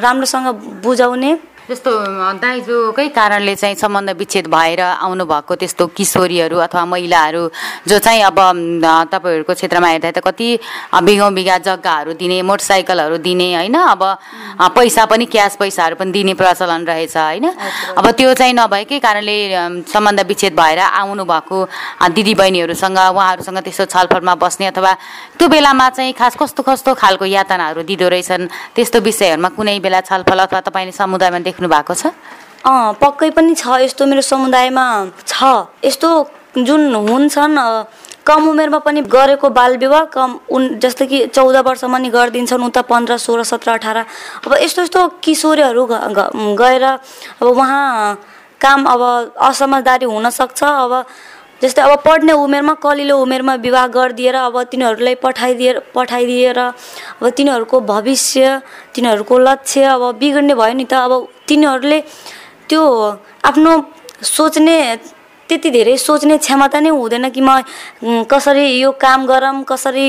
राम्रोसँग 0.02 0.46
बुझाउने 0.82 1.32
जस्तो 1.68 1.92
दाइजोकै 2.40 3.08
कारणले 3.12 3.54
चाहिँ 3.54 3.76
सम्बन्ध 3.76 4.10
विच्छेद 4.16 4.46
भएर 4.48 4.80
आउनुभएको 4.80 5.54
त्यस्तो 5.60 5.86
किशोरीहरू 5.92 6.56
अथवा 6.64 6.84
महिलाहरू 6.84 7.42
जो 7.84 7.98
चाहिँ 8.00 8.22
अब 8.24 8.38
तपाईँहरूको 9.12 9.52
क्षेत्रमा 9.52 9.88
हेर्दा 9.88 10.10
त 10.16 10.24
कति 10.24 10.48
बिघौँ 11.04 11.32
बिघा 11.36 11.56
जग्गाहरू 11.68 12.12
दिने 12.16 12.40
मोटरसाइकलहरू 12.40 13.16
दिने 13.20 13.48
होइन? 13.54 13.76
अब 13.84 14.02
पैसा 14.76 15.04
पनि 15.12 15.26
क्यास 15.28 15.56
पैसाहरू 15.60 15.96
पनि 16.00 16.12
दिने 16.12 16.34
प्रचलन 16.40 16.88
रहेछ 16.88 17.16
होइन? 17.16 17.44
अब 18.00 18.06
त्यो 18.16 18.32
चाहिँ 18.32 18.54
नभएकै 18.56 18.98
कारणले 19.04 19.36
सम्बन्ध 19.92 20.20
विच्छेद 20.24 20.56
भएर 20.56 20.80
आउनुभएको 20.80 21.58
दिदीबहिनीहरूसँग 22.16 22.98
उहाँहरूसँग 23.12 23.58
त्यस्तो 23.60 23.84
छलफलमा 23.92 24.34
बस्ने 24.40 24.66
अथवा 24.72 24.92
त्यो 25.36 25.48
बेलामा 25.52 25.88
चाहिँ 25.92 26.12
खास 26.16 26.36
कस्तो 26.40 26.62
कस्तो 26.64 26.94
खालको 26.96 27.24
यातनाहरू 27.28 27.82
दिँदो 27.84 28.08
रहेछन् 28.08 28.48
त्यस्तो 28.72 28.98
विषयहरूमा 29.04 29.48
कुनै 29.52 29.78
बेला 29.84 30.00
छलफल 30.08 30.38
अथवा 30.48 30.60
तपाईँले 30.64 30.96
समुदायमा 30.96 31.38
देख्नु 31.44 31.56
देख्नु 31.58 31.68
भएको 31.68 31.94
छ 31.94 32.14
पक्कै 33.02 33.30
पनि 33.34 33.54
छ 33.54 33.82
यस्तो 33.82 34.06
मेरो 34.06 34.22
समुदायमा। 34.22 34.86
छ। 35.26 35.66
यस्तो 35.82 36.08
जुन 36.62 36.94
हुन्छन् 36.94 37.58
कम 38.22 38.48
उमेरमा 38.48 38.78
पनि 38.86 39.00
गरेको 39.02 39.48
बाल 39.50 39.76
विवाह 39.76 40.04
कम 40.14 40.30
उन 40.46 40.78
जस्तो 40.78 41.06
कि 41.06 41.18
चौध 41.34 41.56
वर्षमा 41.58 41.98
नि 41.98 42.08
गरिदिन्छन् 42.14 42.62
उता 42.62 42.82
पन्ध्र 42.86 43.16
सोह्र 43.18 43.42
सत्र 43.42 43.68
अठार। 43.74 43.98
अब 44.46 44.52
यस्तो 44.62 44.82
यस्तो 44.82 45.00
किशोरीहरू 45.18 45.82
गएर 46.54 46.84
अब 46.84 47.46
उहाँ 47.46 48.14
काम 48.60 48.80
अब 48.86 49.02
असमझदारी 49.34 50.06
हुनसक्छ 50.06 50.62
अब 50.62 50.92
जस्तै 51.62 51.82
अब 51.82 51.92
पढ्ने 52.06 52.32
उमेरमा 52.38 52.74
कलिलो 52.78 53.14
उमेरमा 53.18 53.54
विवाह 53.66 53.86
गरिदिएर 53.96 54.34
अब 54.38 54.56
तिनीहरूलाई 54.70 55.14
पठाइदिएर 55.24 55.76
पठाइदिएर 55.94 56.58
अब 56.58 57.24
तिनीहरूको 57.36 57.76
भविष्य 57.92 58.40
तिनीहरूको 58.94 59.34
लक्ष्य 59.38 59.82
अब 59.94 60.02
बिग्रिने 60.22 60.54
भयो 60.54 60.74
नि 60.78 60.84
त। 60.86 60.94
अब 60.94 61.12
तिनीहरूले 61.48 61.98
त्यो 62.68 62.82
आफ्नो 63.50 63.72
सोच्ने 64.22 64.76
त्यति 65.48 65.70
धेरै 65.70 65.96
सोच्ने 65.96 66.36
क्षमता 66.38 66.80
नै 66.80 66.90
हुँदैन 66.90 67.28
कि 67.30 67.40
म 67.40 67.62
कसरी 68.28 68.64
यो 68.78 68.90
काम 69.00 69.26
गरौँ 69.26 69.62
कसरी 69.64 70.06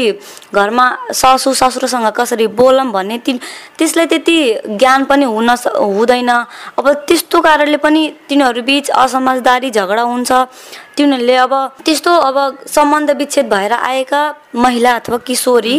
घरमा 0.53 0.85
ससु 1.11 1.53
ससुरोसँग 1.53 2.07
कसरी 2.11 2.47
बोलौँ 2.59 2.91
भन्ने 2.91 3.17
ति 3.25 3.39
त्यसलाई 3.77 4.05
त्यति 4.05 4.37
ज्ञान 4.75 5.05
पनि 5.05 5.25
हुन 5.25 5.49
हुँदैन। 5.49 6.29
अब 6.77 6.85
त्यस्तो 7.07 7.41
कारणले 7.41 7.77
पनि 7.77 8.01
तिनीहरू 8.29 8.61
बिच 8.61 8.89
असमझदारी 8.91 9.69
झगडा 9.71 10.03
हुन्छ। 10.03 10.31
तिनीहरूले 10.97 11.35
अब 11.45 11.53
त्यस्तो 11.85 12.11
अब 12.11 12.37
सम्बन्ध 12.67 13.11
विच्छेद 13.17 13.45
भएर 13.49 13.73
आएका 13.73 14.21
महिला 14.55 14.95
अथवा 14.95 15.17
किशोरी 15.23 15.75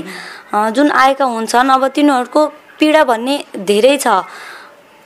जुन 0.75 0.91
आएका 0.91 1.25
हुन्छन् 1.27 1.71
अब 1.71 1.87
तिनीहरूको 1.95 2.47
पीडा 2.81 3.05
भन्ने 3.05 3.37
धेरै 3.69 3.97
छ। 3.99 4.25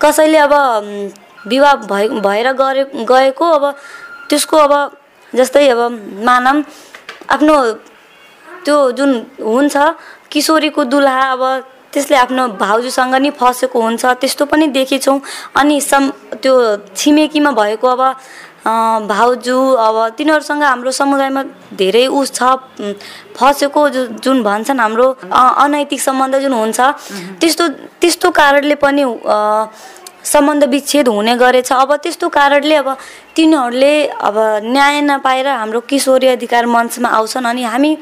कसैले 0.01 0.39
अब 0.39 0.55
विवाह 1.47 1.75
भए 1.91 2.09
भएर 2.25 2.53
गरे 2.53 2.85
गएको 3.05 3.47
अब 3.51 3.65
त्यसको 4.29 4.57
अब 4.57 4.73
जस्तै 5.33 5.69
अब 5.69 5.81
मानम 6.25 6.57
आफ्नो 7.35 7.55
त्यो 8.65 8.77
जुन 8.99 9.11
हुन्छ 9.43 9.77
किशोरीको 10.33 10.85
दुलहा 10.93 11.25
अब 11.33 11.43
त्यसले 11.93 12.17
आफ्नो 12.17 12.49
भाउजूसँग 12.59 13.15
नि 13.23 13.31
फसेको 13.39 13.81
हुन्छ 13.81 14.05
त्यस्तो 14.21 14.45
पनि 14.51 14.67
देखेछौँ। 14.75 15.21
अनि 15.57 15.81
सम 15.81 16.11
त्यो 16.43 16.55
छिमेकीमा 16.97 17.51
भएको 17.55 17.87
अब 17.87 18.03
भाउजू 19.07 19.59
अब 19.87 19.97
तिनीहरूसँग 20.17 20.63
हाम्रो 20.63 20.91
समुदायमा 20.91 21.43
धेरै 21.79 22.07
उस 22.09 22.33
छ। 22.35 22.57
फसेको 23.37 23.81
जुन 24.25 24.43
भन्छन् 24.43 24.81
हाम्रो 24.81 25.07
अनैतिक 25.31 26.01
सम्बन्ध 26.01 26.35
जुन 26.43 26.53
हुन्छ 26.53 26.81
त्यस्तो 27.41 27.69
त्यस्तो 28.01 28.31
कारणले 28.31 28.75
पनि 28.75 29.05
सम्बन्ध 30.25 30.65
विच्छेद 30.65 31.09
हुने 31.09 31.35
गरेछ। 31.37 31.73
अब 31.73 31.91
त्यस्तो 32.03 32.29
कारणले 32.29 32.75
अब 32.75 32.89
तिनीहरूले 33.37 33.95
अब 34.09 34.37
न्याय 34.65 35.01
नपाएर 35.01 35.47
हाम्रो 35.49 35.81
किशोरी 35.85 36.29
अधिकार 36.37 36.67
मञ्चमा 36.67 37.09
आउँछन् 37.09 37.47
अनि 37.47 37.63
हामी 37.63 37.93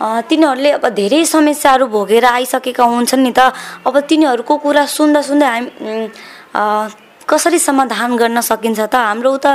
तिनीहरूले 0.00 0.70
अब 0.80 0.84
धेरै 0.98 1.24
समस्याहरू 1.24 1.86
भोगेर 1.86 2.24
आइसकेका 2.24 2.84
हुन्छन् 2.84 3.22
नि 3.22 3.32
त। 3.36 3.52
अब 3.86 3.94
तिनीहरूको 4.08 4.54
कुरा 4.64 4.84
सुन्दा 4.88 5.20
सुन्दै 5.22 5.46
हामी 5.46 5.70
कसरी 7.22 7.58
समाधान 7.58 8.16
गर्न 8.16 8.40
सकिन्छ 8.40 8.80
त? 8.80 8.94
हाम्रो 8.98 9.30
उता 9.32 9.52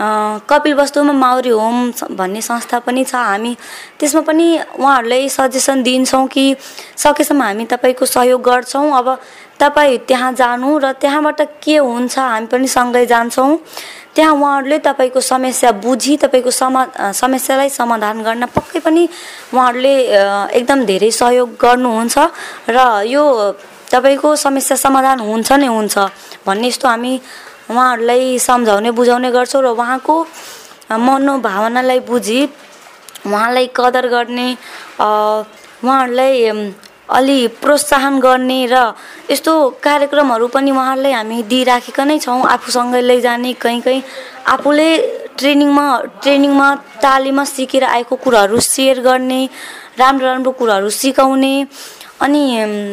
कपिल 0.00 0.74
वस्तुमा 0.74 1.12
माउरी 1.12 1.50
होम 1.50 1.90
भन्ने 2.14 2.40
संस्था 2.40 2.78
पनि 2.86 3.04
छ। 3.04 3.14
हामी 3.14 3.56
त्यसमा 3.98 4.20
पनि 4.22 4.46
उहाँहरूलाई 4.78 5.28
सजेसन 5.28 5.82
दिन्छौँ 5.82 6.26
कि 6.26 6.54
सकेसम्म 6.96 7.42
हामी 7.42 7.64
तपाईँको 7.66 8.06
सहयोग 8.06 8.42
गर्छौँ। 8.42 8.90
अब 8.94 9.06
तपाईँ 9.58 9.98
त्यहाँ 10.06 10.32
जानु 10.32 10.78
र 10.78 10.92
त्यहाँबाट 11.02 11.40
के 11.62 11.76
हुन्छ 11.76 12.18
हामी 12.18 12.46
पनि 12.46 12.68
सँगै 12.68 13.06
जान्छौँ। 13.06 13.58
त्यहाँ 14.14 14.34
उहाँहरूले 14.34 14.78
तपाईँको 14.78 15.20
समस्या 15.20 15.72
बुझी 15.82 16.16
तपाईँको 16.16 16.50
समा 16.50 17.12
समस्यालाई 17.14 17.68
समाधान 17.70 18.22
गर्न 18.22 18.46
पक्कै 18.54 18.80
पनि 18.86 19.08
उहाँहरूले 19.54 19.94
एकदम 20.54 20.84
धेरै 20.86 21.10
सहयोग 21.10 21.48
गर्नुहुन्छ 21.58 22.18
र 22.70 22.78
यो 23.06 23.24
तपाईँको 23.90 24.34
समस्या 24.36 24.76
समाधान 24.76 25.20
हुन्छ 25.20 25.52
नै 25.52 25.66
हुन्छ। 25.66 25.98
भन्ने 26.46 26.68
यस्तो 26.68 26.88
हामी 26.88 27.12
उहाँहरूलाई 27.70 28.38
सम्झाउने 28.38 28.90
बुझाउने 28.90 29.30
गर्छौँ 29.30 29.62
र 29.62 29.66
उहाँको 29.76 30.16
मनोभावनालाई 30.90 32.00
बुझी 32.08 32.40
उहाँलाई 33.26 33.66
कदर 33.76 34.06
गर्ने 34.08 34.48
उहाँहरूलाई 34.98 36.34
अलि 37.08 37.38
प्रोत्साहन 37.62 38.18
गर्ने 38.20 38.60
र 38.72 38.76
यस्तो 39.30 39.52
कार्यक्रमहरू 39.82 40.46
पनि 40.48 40.70
उहाँहरूलाई 40.70 41.12
हामी 41.12 41.42
दिइराखेका 41.48 42.04
नै 42.04 42.18
छौँ। 42.18 42.40
आफूसँगै 42.46 43.00
लैजाने 43.00 43.52
कहीँ 43.56 43.80
कहीँ 43.80 44.02
आफूले 44.48 44.88
ट्रेनिङमा 45.38 45.86
ट्रेनिङमा 46.22 46.68
तालिममा 47.00 47.44
सिकेर 47.46 47.84
आएको 47.84 48.16
कुराहरू 48.16 48.60
सेयर 48.60 49.00
गर्ने 49.00 49.40
राम्रो 49.98 50.26
राम्रो 50.26 50.50
कुराहरू 50.60 50.90
सिकाउने 50.90 51.54
अनि 52.20 52.42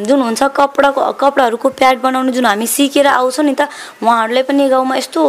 जुन 0.08 0.22
हुन्छ 0.22 0.44
कपडाको 0.56 1.12
कपडाहरूको 1.14 1.70
प्याड 1.72 2.02
बनाउनु 2.02 2.32
जुन 2.32 2.46
हामी 2.46 2.68
सिकेर 2.68 3.08
आउँछौँ 3.10 3.46
नि 3.46 3.54
त 3.54 3.70
उहाँहरूलाई 4.00 4.44
पनि 4.44 4.70
गाउँमा 4.70 4.96
यस्तो 4.96 5.22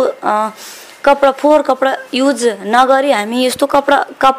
कपडा 1.03 1.31
फोहोर 1.33 1.63
कपडा 1.63 1.93
युज 2.13 2.45
नगरी 2.67 3.11
हामी 3.13 3.45
यस्तो 3.47 3.67
कपडा 3.67 3.99
कप 4.21 4.39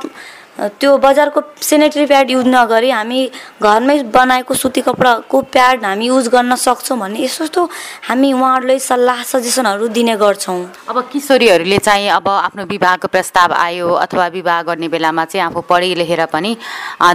त्यो 0.57 0.97
बजारको 0.97 1.41
सेनेटरी 1.61 2.05
प्याड 2.05 2.31
युज 2.31 2.47
नगरी 2.47 2.89
हामी 2.89 3.19
घरमै 3.61 3.97
बनाएको 4.09 4.53
सुती 4.53 4.81
कपडाको 4.81 5.41
प्याड 5.53 5.85
हामी 5.85 6.05
युज 6.07 6.27
गर्न 6.33 6.55
सक्छौँ 6.57 6.97
भन्ने 6.99 7.19
यस्तो 7.23 7.43
यस्तो 7.43 7.63
हामी 8.09 8.31
उहाँहरूलाई 8.33 8.79
सल्लाह 8.79 9.23
सजेसनहरू 9.23 9.87
दिने 9.93 10.15
गर्छौँ। 10.17 10.89
अब 10.89 10.97
किशोरीहरूले 11.13 11.77
चाहिँ 11.77 12.09
अब 12.09 12.27
आफ्नो 12.27 12.65
विवाहको 12.73 13.07
प्रस्ताव 13.07 13.53
आयो 13.53 13.87
अथवा 14.01 14.27
विवाह 14.33 14.61
गर्ने 14.63 14.87
बेलामा 14.89 15.25
चाहिँ 15.25 15.45
आफू 15.45 15.61
पढे 15.69 15.93
लेखेर 15.93 16.25
पनि 16.33 16.57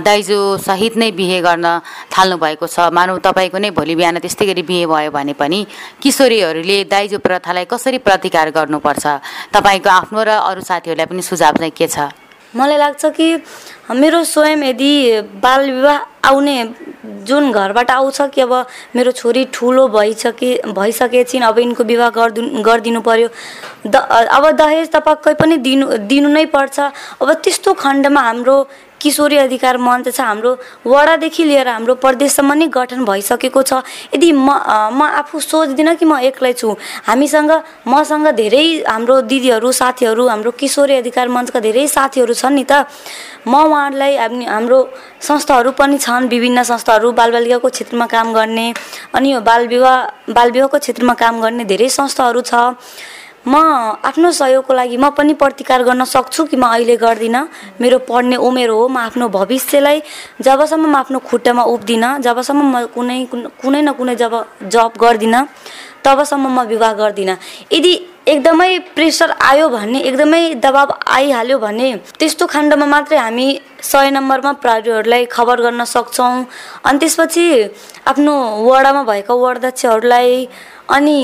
दाइजो 0.07 0.39
सहित 0.63 0.97
नै 0.97 1.11
बिहे 1.11 1.41
गर्न 1.43 1.67
थाल्नु 2.15 2.37
भएको 2.39 2.67
छ। 2.67 2.95
मानौ 2.95 3.19
तपाईँको 3.19 3.59
नै 3.59 3.71
भोलि 3.75 3.95
बिहान 3.99 4.23
त्यस्तै 4.23 4.47
गरी 4.47 4.63
बिहे 4.63 4.87
भयो 4.87 5.11
भने 5.11 5.35
पनि 5.35 5.67
किशोरीहरूले 5.99 6.79
दाइजो 6.87 7.19
प्रथालाई 7.19 7.67
कसरी 7.67 7.99
प्रतिकार 8.07 8.51
गर्नुपर्छ? 8.55 9.05
तपाईँको 9.51 9.91
आफ्नो 9.91 10.23
र 10.23 10.31
अरू 10.47 10.61
साथीहरूलाई 10.63 11.07
पनि 11.11 11.23
सुझाव 11.23 11.59
चाहिँ 11.59 11.75
के 11.75 11.87
छ? 11.91 12.22
मलाई 12.57 12.79
लाग्छ 12.79 13.05
कि 13.17 13.27
मेरो 13.97 14.23
स्वयं 14.25 14.63
यदि 14.63 15.21
बाल 15.43 15.71
विवाह 15.71 16.29
आउने 16.29 16.57
जुन 17.27 17.53
घरबाट 17.53 17.91
आउँछ 17.91 18.21
कि 18.35 18.41
अब 18.41 18.53
मेरो 18.97 19.11
छोरी 19.13 19.45
ठुलो 19.55 19.87
भइसके 19.89 20.51
भइसकेछिन् 20.69 21.43
अब 21.43 21.59
यिनको 21.59 21.85
विवाह 21.85 22.11
गरिदिनु 22.11 22.63
गरिदिनु 22.63 23.01
पर्यो। 23.01 23.29
द 23.87 23.97
अब 24.31 24.51
दहेज 24.57 24.91
त 24.93 24.97
पक्कै 25.07 25.35
पनि 25.35 25.57
दिनु 25.67 25.87
दिनु 26.11 26.29
नै 26.29 26.45
पर्छ। 26.55 26.79
अब 27.23 27.33
त्यस्तो 27.43 27.73
खण्डमा 27.75 28.21
हाम्रो 28.21 28.57
किशोरी 29.03 29.37
अधिकार 29.37 29.77
मञ्च 29.79 30.09
छ 30.09 30.21
हाम्रो 30.21 30.51
वडादेखि 30.87 31.45
लिएर 31.45 31.69
हाम्रो 31.69 31.95
प्रदेशसम्म 32.05 32.53
नै 32.55 32.67
गठन 32.71 33.05
भइसकेको 33.05 33.63
छ। 33.63 33.83
यदि 34.15 34.31
म 34.33 34.49
म 34.95 35.01
आफू 35.21 35.41
सोच्दिनँ 35.43 35.95
कि 35.99 36.05
म 36.05 36.19
एक्लै 36.31 36.53
छु 36.55 36.69
हामीसँग 37.09 37.51
मसँग 37.89 38.27
धेरै 38.39 38.65
हाम्रो 38.87 39.21
दिदीहरू 39.27 39.73
साथीहरू 39.73 40.27
हाम्रो 40.29 40.51
किशोरी 40.55 40.95
अधिकार 41.03 41.29
मञ्चका 41.29 41.61
धेरै 41.61 41.87
साथीहरू 41.89 42.35
छन् 42.35 42.55
नि 42.55 42.65
त 42.65 42.87
म 43.47 43.55
उहाँहरूलाई 43.59 44.13
हाम्रो 44.47 44.79
संस्थाहरू 45.21 45.71
पनि 45.75 45.99
छन् 45.99 46.29
विभिन्न 46.31 46.63
संस्थाहरू 46.63 47.13
बालबालिकाको 47.19 47.69
क्षेत्रमा 47.69 48.07
काम 48.07 48.33
गर्ने 48.33 48.67
अनि 49.15 49.33
यो 49.33 49.41
बाल 49.43 49.67
विवाह 49.67 50.31
बाल 50.31 50.51
विवाहको 50.51 50.79
क्षेत्रमा 50.79 51.15
काम 51.19 51.41
गर्ने 51.43 51.65
धेरै 51.65 51.89
संस्थाहरू 51.91 52.41
छ। 52.47 52.55
म 53.47 53.55
आफ्नो 54.07 54.31
सहयोगको 54.31 54.73
लागि 54.75 54.97
म 54.97 55.11
पनि 55.19 55.35
प्रतिकार 55.35 55.83
गर्न 55.83 56.05
सक्छु 56.07 56.45
कि 56.47 56.57
म 56.57 56.65
अहिले 56.65 56.97
गर्दिनँ? 56.97 57.43
मेरो 57.81 57.99
पढ्ने 58.07 58.37
उमेर 58.39 58.71
हो 58.71 58.89
म 58.89 58.97
आफ्नो 59.11 59.29
भविष्यलाई 59.29 60.03
जबसम्म 60.41 60.87
म 60.87 60.97
आफ्नो 60.97 61.19
खुट्टामा 61.27 61.63
उभिदिनँ 61.75 62.19
जबसम्म 62.23 62.63
म 62.63 62.87
कुनै 62.95 63.19
कुनै 63.63 63.83
न 63.83 63.93
कुनै 63.99 64.15
जब 64.15 64.35
जब 64.71 64.93
गर्दिनँ 64.95 65.47
तबसम्म 66.05 66.47
म 66.49 66.67
विवाह 66.71 66.93
गर्दिनँ। 67.03 67.37
यदि 67.73 67.93
एकदमै 68.29 68.79
प्रेसर 68.95 69.31
आयो 69.43 69.69
भने 69.69 69.99
एकदमै 70.07 70.43
दबाब 70.63 70.91
आइहाल्यो 71.11 71.59
भने 71.59 71.89
त्यस्तो 72.19 72.47
खण्डमा 72.47 72.87
मात्रै 72.87 73.19
हामी 73.19 73.47
सय 73.83 74.11
नम्बरमा 74.15 74.53
प्रहरीहरूलाई 74.63 75.25
खबर 75.27 75.61
गर्न 75.67 75.85
सक्छौँ। 75.85 76.47
अनि 76.87 76.99
त्यसपछि 76.99 77.47
आफ्नो 78.07 78.35
वडामा 78.67 79.03
भएका 79.11 79.35
वडाध्यक्षहरूलाई 79.35 80.31
अनि 80.93 81.19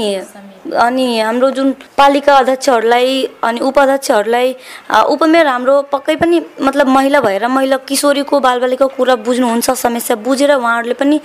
अनि 0.68 1.06
हाम्रो 1.20 1.50
जुन 1.56 1.72
पालिका 1.96 2.34
अध्यक्षहरूलाई 2.36 3.10
अनि 3.48 3.60
उपाध्यक्षहरूलाई 3.68 4.54
उपमेयर 5.14 5.46
हाम्रो 5.46 5.74
पक्कै 5.92 6.16
पनि 6.22 6.40
मतलब 6.60 6.86
महिला 6.96 7.20
भएर 7.20 7.46
महिला 7.48 7.76
किशोरीको 7.88 8.40
बालबालिकाको 8.46 8.96
कुरा 8.96 9.14
बुझ्नुहुन्छ 9.26 9.70
समस्या 9.84 10.16
बुझेर 10.26 10.52
उहाँहरूले 10.54 10.94
पनि 11.00 11.20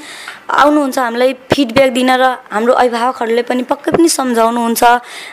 आउनुहुन्छ 0.63 0.97
हामीलाई 0.99 1.33
फिडब्याक 1.51 1.91
दिन 1.93 2.11
र 2.21 2.23
हाम्रो 2.51 2.73
अभिभावकहरूले 2.83 3.43
पनि 3.49 3.63
पक्कै 3.71 3.91
पनि 3.95 4.09
सम्झाउनुहुन्छ 4.19 4.83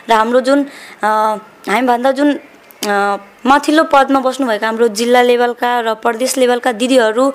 र 0.09 0.11
हाम्रो 0.11 0.39
जुन 0.47 0.59
हामीभन्दा 1.03 2.11
जुन 2.19 2.29
माथिल्लो 3.51 3.83
पदमा 3.93 4.19
बस्नुभएका 4.25 4.67
हाम्रो 4.67 4.87
जिल्ला 4.99 5.21
लेभलका 5.29 5.71
र 5.87 5.93
प्रदेश 6.03 6.37
लेभलका 6.41 6.71
दिदीहरू 6.81 7.25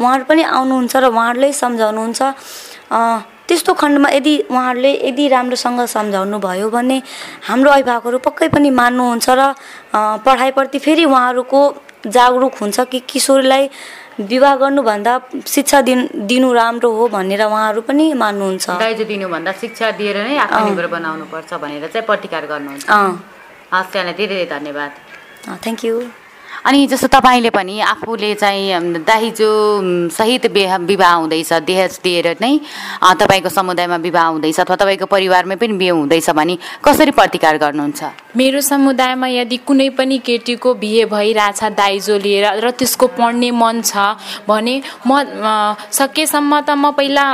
उहाँहरू 0.00 0.24
पनि 0.30 0.42
आउनुहुन्छ 0.58 0.96
र 0.96 1.04
उहाँहरूले 1.14 1.52
सम्झाउनुहुन्छ। 1.62 2.20
त्यस्तो 3.48 3.72
खण्डमा 3.80 4.08
यदि 4.10 4.34
उहाँहरूले 4.50 4.92
यदि 5.08 5.24
राम्रोसँग 5.28 5.80
सम्झाउनु 5.96 6.38
भयो 6.38 6.68
भने 6.70 6.96
हाम्रो 7.48 7.70
अभिभावकहरू 7.70 8.18
पक्कै 8.26 8.48
पनि 8.54 8.70
मान्नुहुन्छ 8.80 9.26
र 9.38 9.42
पढाइप्रति 10.26 10.78
फेरि 10.86 11.04
उहाँहरूको 11.04 11.60
जागरुक 12.16 12.54
हुन्छ 12.60 12.80
कि 12.92 12.98
किशोरीलाई 13.10 13.68
विवाह 14.32 14.54
गर्नुभन्दा 14.56 15.12
शिक्षा 15.46 15.80
दिन 15.88 16.08
दिनु 16.30 16.52
राम्रो 16.52 16.90
हो 16.96 17.08
भनेर 17.16 17.42
उहाँहरू 17.44 17.80
पनि 17.88 18.04
मान्नुहुन्छ। 18.22 18.66
दाइजो 18.80 19.04
दिनुभन्दा 19.04 19.52
शिक्षा 19.60 19.90
दिएर 20.00 20.16
नै 20.24 20.36
आत्मनिर्भर 20.44 20.86
बनाउनु 20.96 21.24
पर्छ 21.32 21.50
भनेर 21.62 21.86
चाहिँ 21.92 22.06
प्रतिकार 22.06 22.46
गर्नुहुन्छ। 22.46 22.84
हस् 23.74 23.90
त्यहाँलाई 23.92 24.14
धेरै 24.14 24.34
धेरै 24.34 24.46
धन्यवाद। 24.54 24.92
Thank 25.64 25.84
you. 25.84 26.23
अनि 26.64 26.86
जस्तो 26.88 27.08
तपाईँले 27.12 27.50
पनि 27.52 27.80
आफूले 27.92 28.34
चाहिँ 28.40 29.04
दाहिजो 29.04 29.48
सहित 30.08 30.46
विवाह 30.88 31.12
हुँदैछ 31.14 31.52
देहज 31.68 31.98
दिएर 32.04 32.28
नै 32.40 32.58
तपाईँको 33.20 33.48
समुदायमा 33.48 33.96
विवाह 34.00 34.26
हुँदैछ 34.26 34.60
अथवा 34.60 34.76
तपाईँको 34.76 35.06
परिवारमै 35.06 35.56
पनि 35.60 35.76
बिहे 35.76 35.90
हुँदैछ 35.90 36.30
भने 36.30 36.56
कसरी 36.80 37.10
प्रतिकार 37.12 37.58
गर्नुहुन्छ? 37.60 38.02
मेरो 38.36 38.60
समुदायमा 38.60 39.26
यदि 39.28 39.56
कुनै 39.68 39.88
पनि 39.92 40.18
केटीको 40.24 40.74
बिहे 40.80 41.04
भइरहेछ 41.12 41.62
दाइजो 41.76 42.16
लिएर 42.18 42.64
र 42.64 42.70
त्यसको 42.80 43.06
पढ्ने 43.12 43.50
मन 43.52 43.82
छ 43.84 44.16
भने 44.48 44.80
म 45.06 45.20
सकेसम्म 45.92 46.60
त 46.64 46.70
म 46.80 46.90
पहिला 46.96 47.24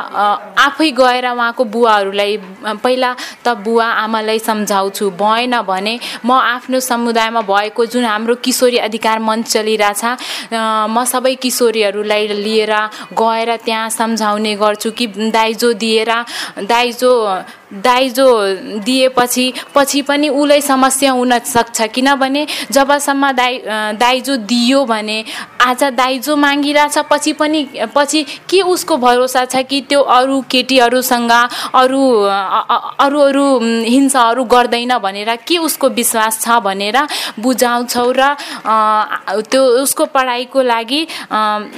आफै 0.59 0.91
गएर 0.91 1.27
उहाँको 1.31 1.65
बुवाहरूलाई 1.71 2.37
पहिला 2.83 3.15
त 3.47 3.55
बुवा 3.63 3.87
आमालाई 4.05 4.39
सम्झाउँछु। 4.43 5.11
भएन 5.15 5.55
भने 5.63 5.95
म 6.27 6.31
आफ्नो 6.35 6.81
समुदायमा 6.83 7.41
भएको 7.47 7.87
जुन 7.87 8.05
हाम्रो 8.05 8.35
किशोरी 8.43 8.79
अधिकार 8.91 9.19
मञ्च 9.21 9.47
चलिरहेछ। 9.53 10.03
म 10.91 11.05
सबै 11.05 11.35
किशोरीहरूलाई 11.43 12.27
लिएर 12.45 12.73
गएर 13.15 13.57
त्यहाँ 13.65 13.89
सम्झाउने 13.91 14.55
गर्छु 14.57 14.91
कि 14.91 15.07
दाइजो 15.31 15.73
दिएर 15.77 16.13
दाइजो 16.65 17.13
दाइजो 17.71 18.29
दिएपछि 18.83 19.53
पछि 19.75 20.01
पनि 20.03 20.29
उसलाई 20.29 20.61
समस्या 20.61 21.11
हुन 21.13 21.39
सक्छ। 21.39 21.81
किनभने 21.95 22.47
जबसम्म 22.73 23.31
दाइ 23.33 23.59
दाइजो 23.95 24.37
दियो 24.51 24.85
भने 24.85 25.25
आज 25.61 25.85
दाइजो 25.95 26.37
मागिरहेछ 26.37 26.99
पछि 27.11 27.33
पनि 27.33 27.61
पछि 27.95 28.23
के 28.51 28.61
उसको 28.67 28.97
भरोसा 28.97 29.45
छ 29.45 29.63
कि 29.71 29.81
त्यो 29.89 30.01
अरू 30.01 30.41
केटीहरूसँग 30.51 31.31
अरू 31.31 32.03
अरू 33.01 33.21
अरू 33.21 33.47
हिंसाहरू 33.87 34.45
गर्दैन 34.51 34.99
भनेर 34.99 35.35
के 35.47 35.59
उसको 35.59 35.89
विश्वास 35.95 36.41
छ 36.43 36.59
भनेर 36.67 36.99
बुझाउँछौँ 37.39 38.13
र 38.19 38.35
त्यो 39.45 39.63
उसको 39.79 40.05
पढाइको 40.09 40.63
लागि 40.65 41.01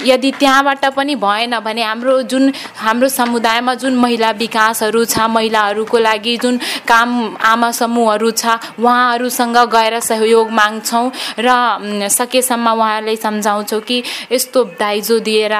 यदि 0.05 0.31
त्यहाँबाट 0.33 0.85
पनि 0.95 1.15
भएन 1.17 1.59
भने 1.61 1.83
हाम्रो 1.83 2.21
जुन 2.25 2.51
हाम्रो 2.77 3.09
समुदायमा 3.11 3.73
जुन 3.75 3.95
महिला 3.97 4.31
विकासहरू 4.39 5.05
छ 5.05 5.29
महिलाहरू 5.29 5.83
उहाँहरूको 5.83 5.97
लागि 5.99 6.37
जुन 6.37 6.57
काम 6.87 7.35
आमा 7.37 7.71
समूहहरू 7.73 8.31
छ 8.33 8.45
उहाँहरूसँग 8.79 9.57
गएर 9.67 9.99
सहयोग 10.01 10.51
माग्छौँ 10.51 11.11
र 11.39 12.07
सकेसम्म 12.09 12.67
उहाँहरूलाई 12.69 13.15
सम्झाउँछौँ 13.17 13.81
कि 13.81 14.03
यस्तो 14.31 14.63
दाइजो 14.79 15.19
दिएर 15.19 15.55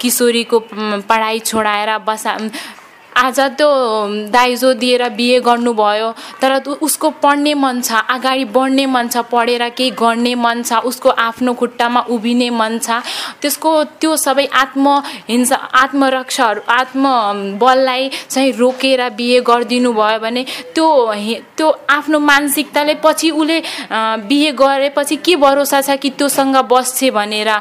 किशोरीको 0.00 0.58
पढाइ 1.02 1.38
छोडाएर 1.40 1.98
बसा 2.00 2.36
आज 3.20 3.38
त्यो 3.58 3.68
दाइजो 4.32 4.72
दिएर 4.74 5.08
बिहे 5.12 5.40
गर्नुभयो 5.40 6.10
तर 6.40 6.52
उसको 6.80 7.08
पढ्ने 7.22 7.52
मन 7.54 7.80
छ 7.80 8.00
अगाडि 8.10 8.44
बढ्ने 8.54 8.86
मन 8.86 9.08
छ 9.08 9.22
पढेर 9.32 9.68
केही 9.70 9.90
गर्ने 9.92 10.34
मन 10.34 10.62
छ 10.62 10.78
उसको 10.88 11.10
आफ्नो 11.20 11.52
खुट्टामा 11.54 12.00
उभिने 12.10 12.48
मन 12.50 12.78
छ 12.78 13.00
त्यसको 13.42 13.72
त्यो 14.00 14.16
सबै 14.16 14.46
आत्महिंसा 14.54 15.56
आत्मरक्षाहरू 15.82 16.60
आत्मबललाई 16.70 18.08
चाहिँ 18.30 18.52
रोकेर 18.52 19.08
बिहे 19.10 19.40
गरिदिनु 19.42 19.92
भयो 19.92 20.18
भने 20.20 20.44
त्यो 20.74 20.88
त्यो 21.56 21.68
आफ्नो 21.90 22.18
मानसिकताले 22.22 22.94
पछि 23.04 23.30
उसले 23.32 23.60
बिहे 24.26 24.52
गरेपछि 24.54 25.16
के 25.18 25.36
भरोसा 25.38 25.80
छ 25.82 25.98
कि 26.00 26.10
त्योसँग 26.16 26.56
बस्छ 26.72 27.10
भनेर 27.12 27.52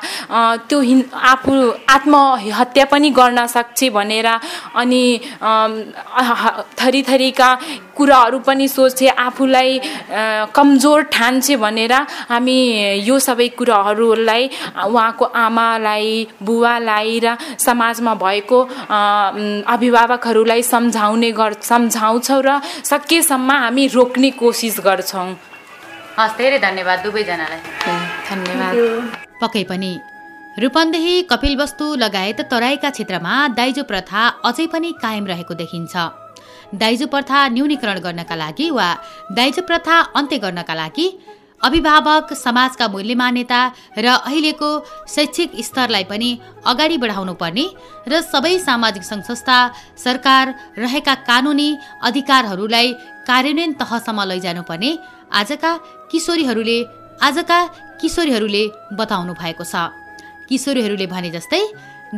त्यो 0.70 0.80
आफू 1.26 1.60
आत्महत्या 1.90 2.86
पनि 2.86 3.10
गर्न 3.12 3.46
सक्छ 3.50 3.90
भनेर 3.92 4.28
अनि 4.76 5.04
थरी 6.80 7.02
थरीका 7.10 7.50
कुराहरू 7.98 8.40
पनि 8.48 8.68
सोचे 8.68 9.08
आफूलाई 9.08 9.80
कमजोर 10.56 11.02
ठान्छे 11.16 11.56
भनेर 11.64 11.94
हामी 12.30 12.58
यो 13.08 13.20
सबै 13.20 13.48
कुराहरूलाई 13.60 14.44
उहाँको 14.88 15.26
आमालाई 15.26 16.28
बुवालाई 16.42 17.20
र 17.24 17.36
समाजमा 17.60 18.14
भएको 18.24 18.60
अभिभावकहरूलाई 19.76 20.62
सम्झाउने 20.64 21.32
गर् 21.32 21.62
सम्झाउँछौँ 21.64 22.42
र 22.46 22.60
सकेसम्म 22.84 23.52
हामी 23.64 23.88
रोक्ने 23.94 24.30
कोसिस 24.40 24.80
गर्छौँ। 24.86 25.30
हस् 26.20 26.38
धेरै 26.38 26.60
धन्यवाद 26.60 27.00
दुवैजनालाई। 27.04 27.62
धन्यवाद। 28.30 28.74
पक्कै 29.42 29.64
पनि 29.72 29.92
रूपन्देही 30.58 31.22
कपिलवस्तु 31.32 31.86
लगायत 31.96 32.40
तराईका 32.52 32.90
क्षेत्रमा 32.90 33.34
दाइजो 33.58 33.84
प्रथा 33.90 34.22
अझै 34.46 34.66
पनि 34.74 34.90
कायम 35.02 35.26
रहेको 35.28 35.54
देखिन्छ। 35.54 35.96
दाइजो 36.76 37.08
प्रथा 37.08 37.48
न्यूनीकरण 37.50 38.00
गर्नका 38.06 38.36
लागि 38.36 38.70
वा 38.70 38.88
दाइजो 39.38 39.62
प्रथा 39.70 39.96
अन्त्य 40.20 40.38
गर्नका 40.38 40.74
लागि 40.74 41.08
अभिभावक 41.68 42.34
समाजका 42.34 42.88
मूल्य 42.88 43.16
मान्यता 43.22 43.62
र 43.98 44.08
अहिलेको 44.18 44.70
शैक्षिक 45.16 45.50
स्तरलाई 45.68 46.04
पनि 46.12 46.30
अगाडि 46.66 46.98
बढाउनु 46.98 47.34
पर्ने 47.42 47.66
र 48.08 48.22
सबै 48.24 48.58
सामाजिक 48.60 49.04
संस्था 49.04 49.58
सरकार 50.06 50.54
रहेका 50.78 51.16
कानुनी 51.30 51.70
अधिकारहरूलाई 52.10 52.88
कार्यान्वयन 53.30 53.74
तहसम्म 53.82 54.20
लैजानुपर्ने 54.32 54.92
आजका 55.40 55.72
किशोरीहरूले 56.12 56.80
आजका 57.28 57.60
किशोरीहरूले 58.02 58.64
बताउनु 59.00 59.34
भएको 59.36 59.64
छ। 59.64 59.76
किशोरीहरूले 60.50 61.08
भने 61.14 61.30
जस्तै 61.30 61.64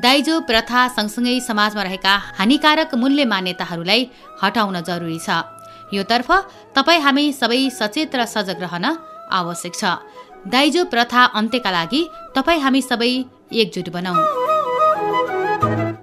दाइजो 0.03 0.35
प्रथा 0.49 0.81
सँगसँगै 0.97 1.39
समाजमा 1.43 1.83
रहेका 1.83 2.13
हानिकारक 2.39 2.95
मूल्य 2.95 3.25
मान्यताहरूलाई 3.27 4.01
हटाउन 4.41 4.75
जरुरी 4.87 5.19
छ। 5.19 5.29
योतर्फ 5.93 6.29
तपाईँ 6.75 7.03
हामी 7.05 7.25
सबै 7.35 7.61
सचेत 7.69 8.15
र 8.15 8.25
सजग 8.25 8.59
रहन 8.63 8.85
आवश्यक 9.39 9.73
छ। 9.75 9.83
दाइजो 10.47 10.81
प्रथा 10.93 11.21
अन्त्यका 11.39 11.71
लागि 11.71 12.01
तपाईँ 12.35 12.63
हामी 12.63 12.81
सबै 12.81 13.11
एकजुट 13.61 13.87
बनाऊ 13.95 14.17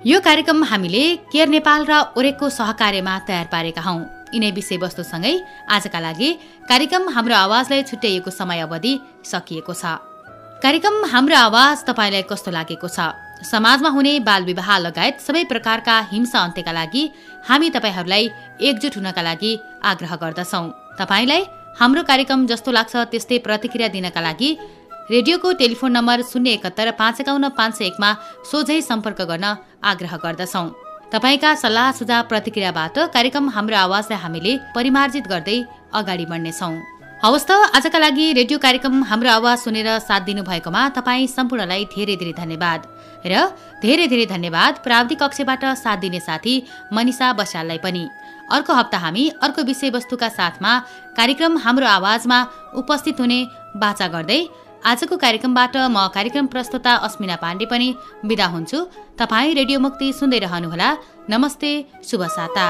यो 0.04 0.18
कार्यक्रम 0.20 0.58
हामीले 0.64 1.04
केयर 1.32 1.48
नेपाल 1.48 1.80
र 1.90 1.92
ओरेकको 2.18 2.46
सहकार्यमा 2.48 3.14
तयार 3.28 3.46
पारेका 3.52 3.82
हौ। 3.82 3.96
यिनै 4.34 4.50
विषयवस्तुसँगै 4.58 5.34
आजका 5.74 6.00
लागि 6.06 6.28
कार्यक्रम 6.68 7.08
हाम्रो 7.16 7.34
आवाजलाई 7.34 7.82
छुट्याइएको 7.88 8.30
समय 8.30 8.60
अवधि 8.68 8.92
सकिएको 9.24 9.74
छ। 9.74 10.07
कार्यक्रम 10.62 11.04
हाम्रो 11.06 11.36
आवाज 11.38 11.84
तपाईँलाई 11.86 12.22
कस्तो 12.26 12.50
लागेको 12.50 12.88
छ? 12.88 12.98
समाजमा 13.46 13.90
हुने 13.94 14.12
बाल 14.26 14.42
विवाह 14.44 14.68
लगायत 14.78 15.20
सबै 15.22 15.42
प्रकारका 15.46 15.94
हिंसा 16.10 16.38
अन्त्यका 16.38 16.72
लागि 16.74 17.02
हामी 17.46 17.68
तपाईँहरूलाई 17.70 18.24
एकजुट 18.66 18.94
हुनका 18.98 19.22
लागि 19.22 19.52
आग्रह 19.90 20.12
गर्दछौ। 20.18 20.62
तपाईँलाई 20.98 21.42
हाम्रो 21.78 22.02
कार्यक्रम 22.10 22.46
जस्तो 22.50 22.70
लाग्छ 22.74 22.94
त्यस्तै 23.06 23.38
प्रतिक्रिया 23.46 23.88
दिनका 23.94 24.20
लागि 24.20 24.50
रेडियोको 25.14 25.52
टेलिफोन 25.62 25.92
नम्बर 25.94 26.26
शून्य 26.26 26.58
एकहत्तर 26.58 26.90
पाँच 26.98 27.20
एकाउन्न 27.22 27.48
पाँच 27.54 27.78
सय 27.78 27.86
एकमा 27.86 28.10
सोझै 28.50 28.80
सम्पर्क 28.82 29.22
गर्न 29.30 29.46
आग्रह 29.78 30.12
गर्दछौ। 30.26 30.66
तपाईँका 31.14 31.54
सल्लाह 31.54 31.90
सुझाव 31.94 32.22
प्रतिक्रियाबाट 32.26 32.98
कार्यक्रम 33.14 33.48
हाम्रो 33.54 33.76
आवाजलाई 33.86 34.18
हामीले 34.26 34.52
परिमार्जित 34.74 35.24
गर्दै 35.30 35.58
अगाडि 35.94 36.26
बढ्नेछौ। 36.26 36.97
हवस् 37.18 37.46
त 37.48 37.50
आजका 37.74 37.98
लागि 37.98 38.24
रेडियो 38.32 38.58
कार्यक्रम 38.62 39.02
हाम्रो 39.02 39.30
आवाज 39.30 39.58
सुनेर 39.58 39.88
साथ 39.98 40.22
दिनुभएकोमा 40.22 40.82
तपाईँ 40.96 41.26
सम्पूर्णलाई 41.26 41.84
धेरै 41.90 42.14
धेरै 42.14 42.32
धन्यवाद। 42.32 42.80
र 43.26 43.34
धेरै 43.82 44.06
धेरै 44.06 44.26
धन्यवाद 44.30 44.72
प्राविधिक 44.86 45.18
कक्षबाट 45.18 45.64
साथ 45.82 45.98
दिने 45.98 46.20
साथी 46.22 46.54
मनिषा 46.94 47.32
बस्याललाई 47.34 47.78
पनि। 47.82 48.04
अर्को 48.54 48.72
हप्ता 48.72 48.98
हामी 49.02 49.24
अर्को 49.42 49.62
विषयवस्तुका 49.66 50.28
साथमा 50.30 50.72
कार्यक्रम 51.18 51.58
हाम्रो 51.58 51.86
आवाजमा 51.98 52.38
उपस्थित 52.78 53.18
हुने 53.18 53.40
बाचा 53.74 54.06
गर्दै 54.14 54.40
आजको 54.86 55.16
कार्यक्रमबाट 55.18 55.74
म 55.90 56.06
कार्यक्रम 56.14 56.46
प्रस्तुता 56.54 56.92
अस्मिना 57.02 57.36
पाण्डे 57.42 57.66
पनि 57.66 57.88
विदा 58.30 58.46
हुन्छु। 58.54 58.78
तपाईँ 59.18 59.54
रेडियो 59.58 59.78
मुक्ति 59.82 60.06
सुन्दै 60.14 60.38
रहनुहोला। 60.46 60.88
नमस्ते 61.26 61.72
शुभ 62.06 62.22
साता। 62.30 62.66